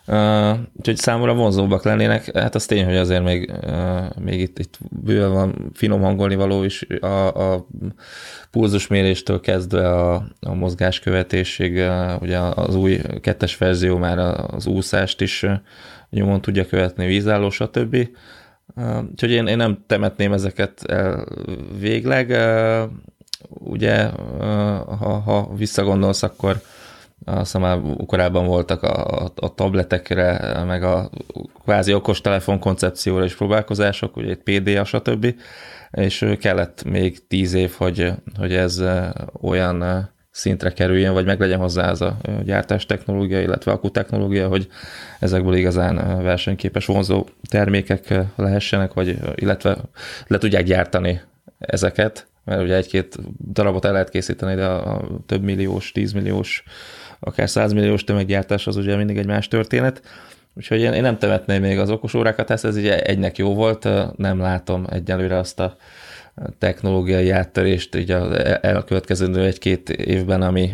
[0.08, 2.38] Uh, úgyhogy számomra vonzóbbak lennének.
[2.38, 6.64] Hát az tény, hogy azért még, uh, még itt, itt bőven van finom hangolni való
[6.64, 7.68] is a, a
[8.52, 15.46] pulzusméréstől kezdve a, a mozgáskövetésig, uh, ugye az új kettes verzió már az úszást is
[16.10, 18.08] nyomon tudja követni, vízálló, stb.
[19.12, 21.26] Úgyhogy én, én nem temetném ezeket el
[21.80, 22.38] végleg.
[23.50, 24.10] Ugye,
[25.00, 26.62] ha, ha visszagondolsz, akkor
[27.28, 31.10] azt már korábban voltak a, a tabletekre, meg a
[31.64, 35.36] kvázi okostelefon koncepcióra is próbálkozások, ugye egy PDA, stb.
[35.92, 38.84] És kellett még tíz év, hogy, hogy ez
[39.42, 44.68] olyan szintre kerüljön, vagy meg legyen hozzá ez a gyártás technológia, illetve akku technológia, hogy
[45.20, 49.78] ezekből igazán versenyképes vonzó termékek lehessenek, vagy illetve
[50.28, 51.22] le tudják gyártani
[51.60, 53.18] ezeket, mert ugye egy-két
[53.52, 56.64] darabot el lehet készíteni, de a több milliós, tízmilliós
[57.20, 60.02] akár 100 milliós tömeggyártás az ugye mindig egy más történet.
[60.54, 63.88] Úgyhogy én, én nem temetném még az okos órákat, ez, ez ugye egynek jó volt,
[64.18, 65.76] nem látom egyelőre azt a
[66.58, 70.74] technológiai áttörést így az elkövetkező egy-két évben, ami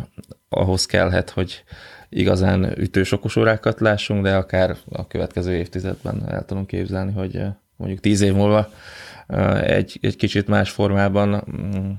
[0.49, 1.63] ahhoz kellhet, hogy
[2.09, 7.41] igazán ütős okos órákat lássunk, de akár a következő évtizedben el tudunk képzelni, hogy
[7.75, 8.69] mondjuk tíz év múlva
[9.63, 11.91] egy, egy kicsit más formában mm,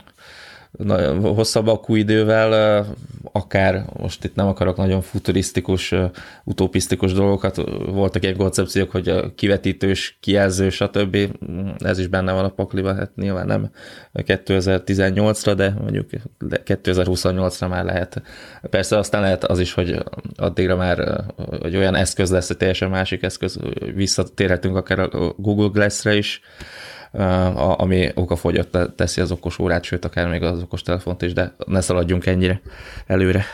[1.21, 2.87] hosszabb akkuidővel,
[3.33, 5.95] akár most itt nem akarok nagyon futurisztikus,
[6.45, 7.57] utopisztikus dolgokat,
[7.87, 11.17] voltak ilyen koncepciók, hogy a kivetítős, kijelző, stb.
[11.79, 13.71] Ez is benne van a pakliba, hát nyilván nem
[14.15, 16.11] 2018-ra, de mondjuk
[16.41, 18.23] 2028-ra már lehet.
[18.71, 20.03] Persze aztán lehet az is, hogy
[20.37, 21.25] addigra már
[21.61, 23.59] hogy olyan eszköz lesz, hogy teljesen másik eszköz,
[23.95, 26.41] visszatérhetünk akár a Google Glass-re is,
[27.77, 31.81] ami okafogyott teszi az okos órát, sőt, akár még az okos telefont is, de ne
[31.81, 32.61] szaladjunk ennyire
[33.07, 33.45] előre.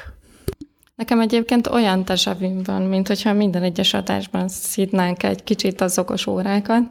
[0.96, 6.26] Nekem egyébként olyan tesavim van, mint hogyha minden egyes adásban szidnánk egy kicsit az okos
[6.26, 6.82] órákat,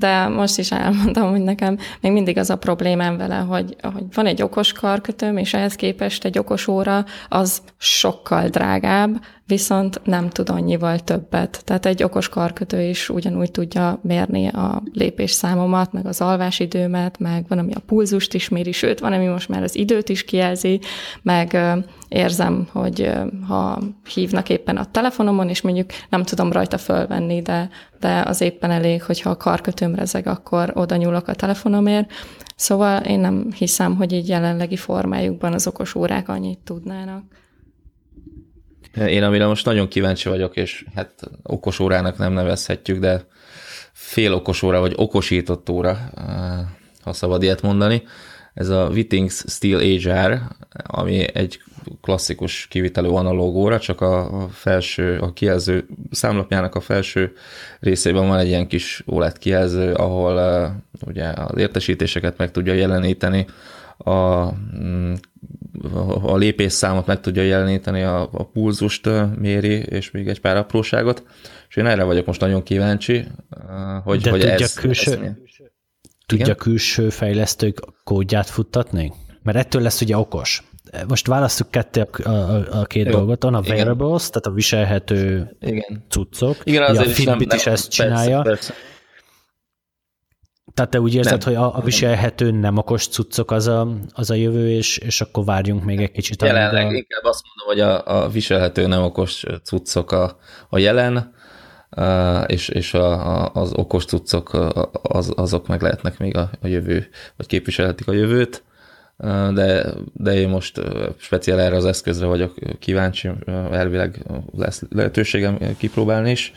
[0.00, 4.26] de most is elmondom, hogy nekem még mindig az a problémám vele, hogy, hogy van
[4.26, 9.20] egy okos karkötőm, és ehhez képest egy okos óra az sokkal drágább,
[9.50, 11.62] viszont nem tud annyival többet.
[11.64, 17.58] Tehát egy okos karkötő is ugyanúgy tudja mérni a lépésszámomat, meg az alvásidőmet, meg van,
[17.58, 20.80] ami a pulzust is méri, sőt, van, ami most már az időt is kijelzi,
[21.22, 21.58] meg
[22.08, 23.12] érzem, hogy
[23.48, 23.78] ha
[24.14, 27.68] hívnak éppen a telefonomon, és mondjuk nem tudom rajta fölvenni, de,
[28.00, 32.10] de az éppen elég, hogyha a karkötőm rezeg, akkor oda nyúlok a telefonomért.
[32.56, 37.24] Szóval én nem hiszem, hogy így jelenlegi formájukban az okos órák annyit tudnának.
[38.96, 43.26] Én amire most nagyon kíváncsi vagyok, és hát okos órának nem nevezhetjük, de
[43.92, 45.98] fél okos óra, vagy okosított óra,
[47.02, 48.02] ha szabad ilyet mondani,
[48.60, 50.42] ez a Wittings Steel Age
[50.72, 51.62] ami egy
[52.00, 57.32] klasszikus kivitelő analóg óra, csak a felső, a kijelző számlapjának a felső
[57.80, 63.46] részében van egy ilyen kis OLED kijelző, ahol uh, ugye az értesítéseket meg tudja jeleníteni,
[63.96, 64.48] a,
[64.78, 65.12] mm,
[66.22, 69.08] a lépésszámot meg tudja jeleníteni, a, a pulzust
[69.38, 71.22] méri, és még egy pár apróságot,
[71.68, 73.26] és én erre vagyok most nagyon kíváncsi,
[74.04, 75.18] hogy, De hogy tudja ez, külső, ez
[76.30, 76.56] tudja Igen?
[76.56, 79.12] külső fejlesztők kódját futtatni?
[79.42, 80.62] Mert ettől lesz ugye okos.
[81.08, 83.10] Most választjuk ketté a, a, a két Jó.
[83.12, 83.44] dolgot.
[83.44, 86.04] A wearables, tehát a viselhető Igen.
[86.08, 86.56] cuccok.
[86.64, 88.40] Igen, a Fitbit nem, is nem, ezt persze, csinálja.
[88.40, 88.74] Persze.
[90.74, 91.54] Tehát te úgy érzed, nem.
[91.54, 95.44] hogy a, a viselhető nem okos cuccok az a, az a jövő, és, és akkor
[95.44, 96.42] várjunk még egy kicsit.
[96.42, 96.92] Jelenleg a...
[96.92, 100.36] inkább azt mondom, hogy a, a viselhető nem okos cuccok a,
[100.68, 101.34] a jelen,
[102.46, 104.72] és, és a, a, az okos cuccok
[105.02, 108.62] az, azok meg lehetnek még a, a jövő, vagy képviselhetik a jövőt,
[109.54, 110.80] de, de én most
[111.16, 113.30] speciál erre az eszközre vagyok kíváncsi,
[113.70, 114.24] elvileg
[114.56, 116.52] lesz lehetőségem kipróbálni is.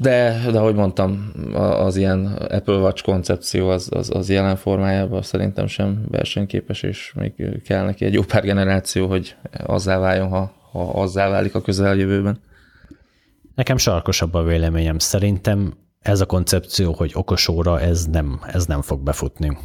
[0.00, 5.66] De, de ahogy mondtam, az ilyen Apple Watch koncepció az, az, az jelen formájában szerintem
[5.66, 7.32] sem versenyképes, és még
[7.64, 9.36] kell neki egy jó pár generáció, hogy
[9.66, 12.40] azzá váljon, ha, ha azzá válik a közeljövőben.
[13.54, 14.98] Nekem sarkosabb a véleményem.
[14.98, 19.58] Szerintem ez a koncepció, hogy okos óra, ez nem, ez nem fog befutni.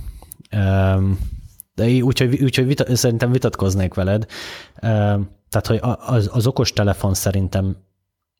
[1.75, 4.25] De úgyhogy, úgyhogy vita, szerintem vitatkoznék veled.
[5.49, 7.77] Tehát, hogy az, az okos telefon szerintem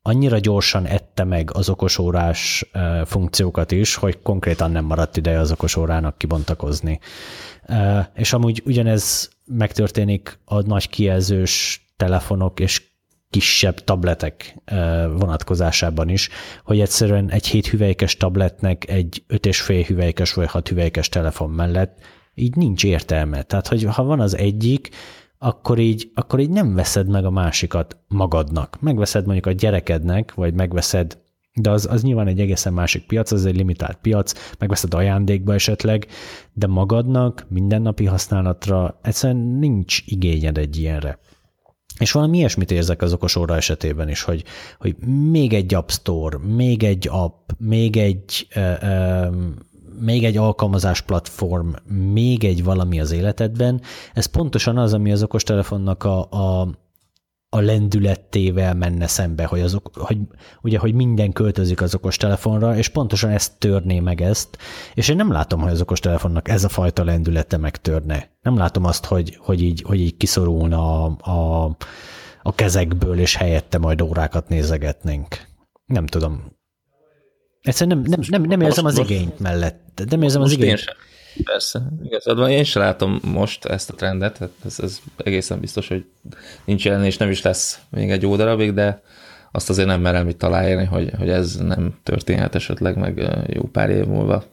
[0.02, 2.70] annyira gyorsan ette meg az okosórás
[3.04, 7.00] funkciókat is, hogy konkrétan nem maradt ideje az okosórának kibontakozni.
[8.14, 12.89] És amúgy ugyanez megtörténik a nagy kijelzős telefonok és
[13.30, 14.56] kisebb tabletek
[15.18, 16.28] vonatkozásában is,
[16.64, 21.98] hogy egyszerűen egy 7 hüvelykes tabletnek egy 5,5 hüvelykes vagy 6 hüvelykes telefon mellett
[22.34, 23.42] így nincs értelme.
[23.42, 24.88] Tehát, hogy ha van az egyik,
[25.38, 28.80] akkor így, akkor így nem veszed meg a másikat magadnak.
[28.80, 31.18] Megveszed mondjuk a gyerekednek, vagy megveszed,
[31.52, 36.06] de az, az nyilván egy egészen másik piac, az egy limitált piac, megveszed ajándékba esetleg,
[36.52, 41.18] de magadnak mindennapi használatra egyszerűen nincs igényed egy ilyenre.
[42.00, 44.44] És valami ilyesmit érzek az okos óra esetében is, hogy,
[44.78, 44.96] hogy
[45.30, 49.34] még egy App Store, még egy app, még egy, uh, uh,
[50.00, 51.68] még egy alkalmazás platform,
[52.12, 53.80] még egy valami az életedben.
[54.14, 56.68] Ez pontosan az, ami az okostelefonnak a, a,
[57.52, 60.18] a lendülettével menne szembe, hogy, az, hogy,
[60.62, 64.58] ugye, hogy minden költözik az okostelefonra, és pontosan ezt törné meg ezt,
[64.94, 68.30] és én nem látom, hogy az okostelefonnak ez a fajta lendülete megtörne.
[68.40, 71.76] Nem látom azt, hogy, hogy, így, hogy így kiszorulna a, a,
[72.42, 75.48] a kezekből, és helyette majd órákat nézegetnénk.
[75.84, 76.58] Nem tudom.
[77.60, 80.02] Egyszerűen nem, nem, nem, nem érzem az igényt mellett.
[80.08, 80.96] Nem érzem az igényt.
[81.44, 82.50] Persze, igazad van.
[82.50, 86.04] Én sem látom most ezt a trendet, hát ez, ez egészen biztos, hogy
[86.64, 89.02] nincs jelen, és nem is lesz még egy jó darabig, de
[89.52, 93.90] azt azért nem merem itt találni, hogy, hogy ez nem történhet esetleg meg jó pár
[93.90, 94.44] év múlva.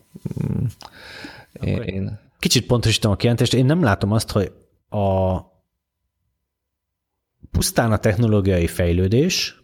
[0.44, 0.66] Mm.
[1.62, 2.20] Én, én...
[2.40, 4.52] Kicsit pontosítom a kijelentést, én nem látom azt, hogy
[4.90, 5.38] a
[7.52, 9.62] pusztán a technológiai fejlődés,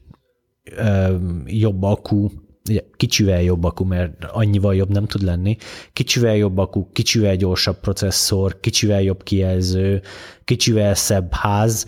[1.45, 2.29] jobb akku,
[2.69, 5.57] ugye kicsivel jobb akku, mert annyival jobb nem tud lenni,
[5.93, 10.01] kicsivel jobb akku, kicsivel gyorsabb processzor, kicsivel jobb kijelző,
[10.43, 11.85] kicsivel szebb ház,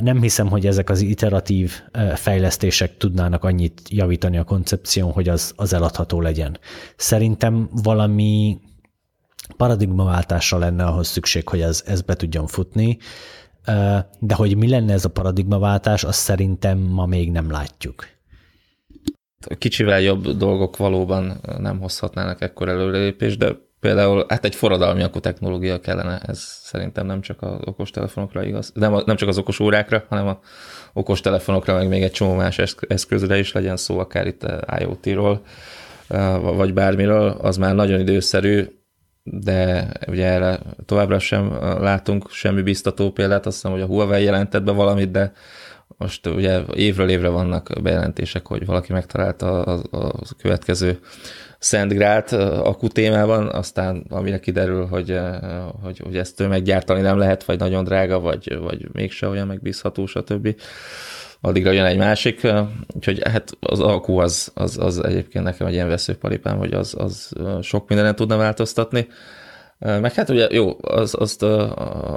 [0.00, 1.72] nem hiszem, hogy ezek az iteratív
[2.14, 6.58] fejlesztések tudnának annyit javítani a koncepción, hogy az, az eladható legyen.
[6.96, 8.60] Szerintem valami
[9.56, 12.98] paradigmaváltásra lenne ahhoz szükség, hogy ez, ez be tudjon futni,
[14.18, 18.15] de hogy mi lenne ez a paradigmaváltás, azt szerintem ma még nem látjuk
[19.58, 25.80] kicsivel jobb dolgok valóban nem hozhatnának ekkor előrelépést, de például hát egy forradalmi akku technológia
[25.80, 30.26] kellene, ez szerintem nem csak az okostelefonokra igaz, nem, nem csak az okos órákra, hanem
[30.26, 30.40] a
[30.92, 32.58] okostelefonokra, meg még egy csomó más
[32.88, 34.46] eszközre is legyen szó, akár itt
[34.78, 35.42] IoT-ról,
[36.42, 38.64] vagy bármiről, az már nagyon időszerű,
[39.22, 44.62] de ugye erre továbbra sem látunk semmi biztató példát, azt hiszem, hogy a Huawei jelentett
[44.62, 45.32] be valamit, de
[45.96, 50.98] most ugye évről évre vannak bejelentések, hogy valaki megtalálta a, a következő
[51.58, 52.36] Szent Grált
[52.92, 55.18] témában, aztán amire kiderül, hogy,
[55.82, 60.60] hogy, hogy ezt meggyártani nem lehet, vagy nagyon drága, vagy, vagy mégse olyan megbízható, stb.
[61.40, 62.46] Addigra jön egy másik,
[62.94, 67.32] úgyhogy hát az akku az, az, az egyébként nekem egy ilyen veszőparipám, hogy az, az
[67.62, 69.08] sok mindenen tudna változtatni.
[69.78, 71.42] Meg hát ugye jó, az, azt,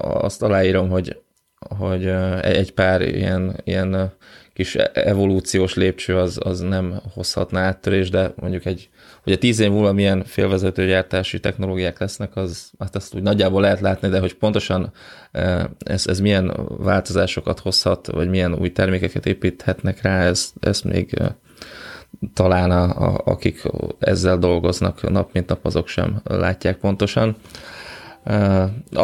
[0.01, 1.21] azt aláírom, hogy
[1.59, 2.05] hogy
[2.41, 4.11] egy pár ilyen, ilyen
[4.53, 8.89] kis evolúciós lépcső az, az nem hozhatná áttörés, de mondjuk egy,
[9.23, 13.79] hogy a tíz év múlva milyen félvezetőgyártási technológiák lesznek, az, hát azt úgy nagyjából lehet
[13.79, 14.91] látni, de hogy pontosan
[15.79, 21.17] ez, ez milyen változásokat hozhat, vagy milyen új termékeket építhetnek rá, ez, ez még
[22.33, 23.61] talán a, a, akik
[23.99, 27.35] ezzel dolgoznak nap mint nap, azok sem látják pontosan.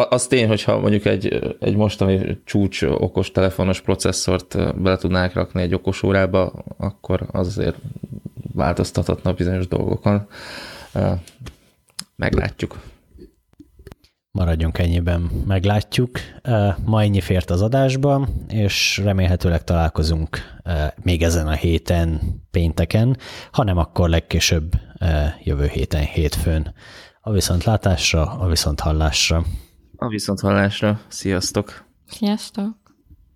[0.10, 5.74] Az tény, hogyha mondjuk egy, egy mostani csúcs okos telefonos processzort bele tudnák rakni egy
[5.74, 7.76] okos órába, akkor az azért
[8.54, 10.28] változtathatna bizonyos dolgokon.
[12.16, 12.80] Meglátjuk.
[14.32, 16.20] Maradjunk ennyiben, meglátjuk.
[16.86, 20.38] Ma ennyi fért az adásba, és remélhetőleg találkozunk
[21.04, 22.20] még ezen a héten,
[22.52, 23.18] pénteken,
[23.52, 24.72] hanem akkor legkésőbb
[25.44, 26.74] jövő héten, hétfőn.
[27.28, 29.44] A viszontlátásra, a viszonthallásra.
[29.96, 31.00] A viszonthallásra.
[31.08, 31.86] Sziasztok!
[32.08, 32.85] Sziasztok!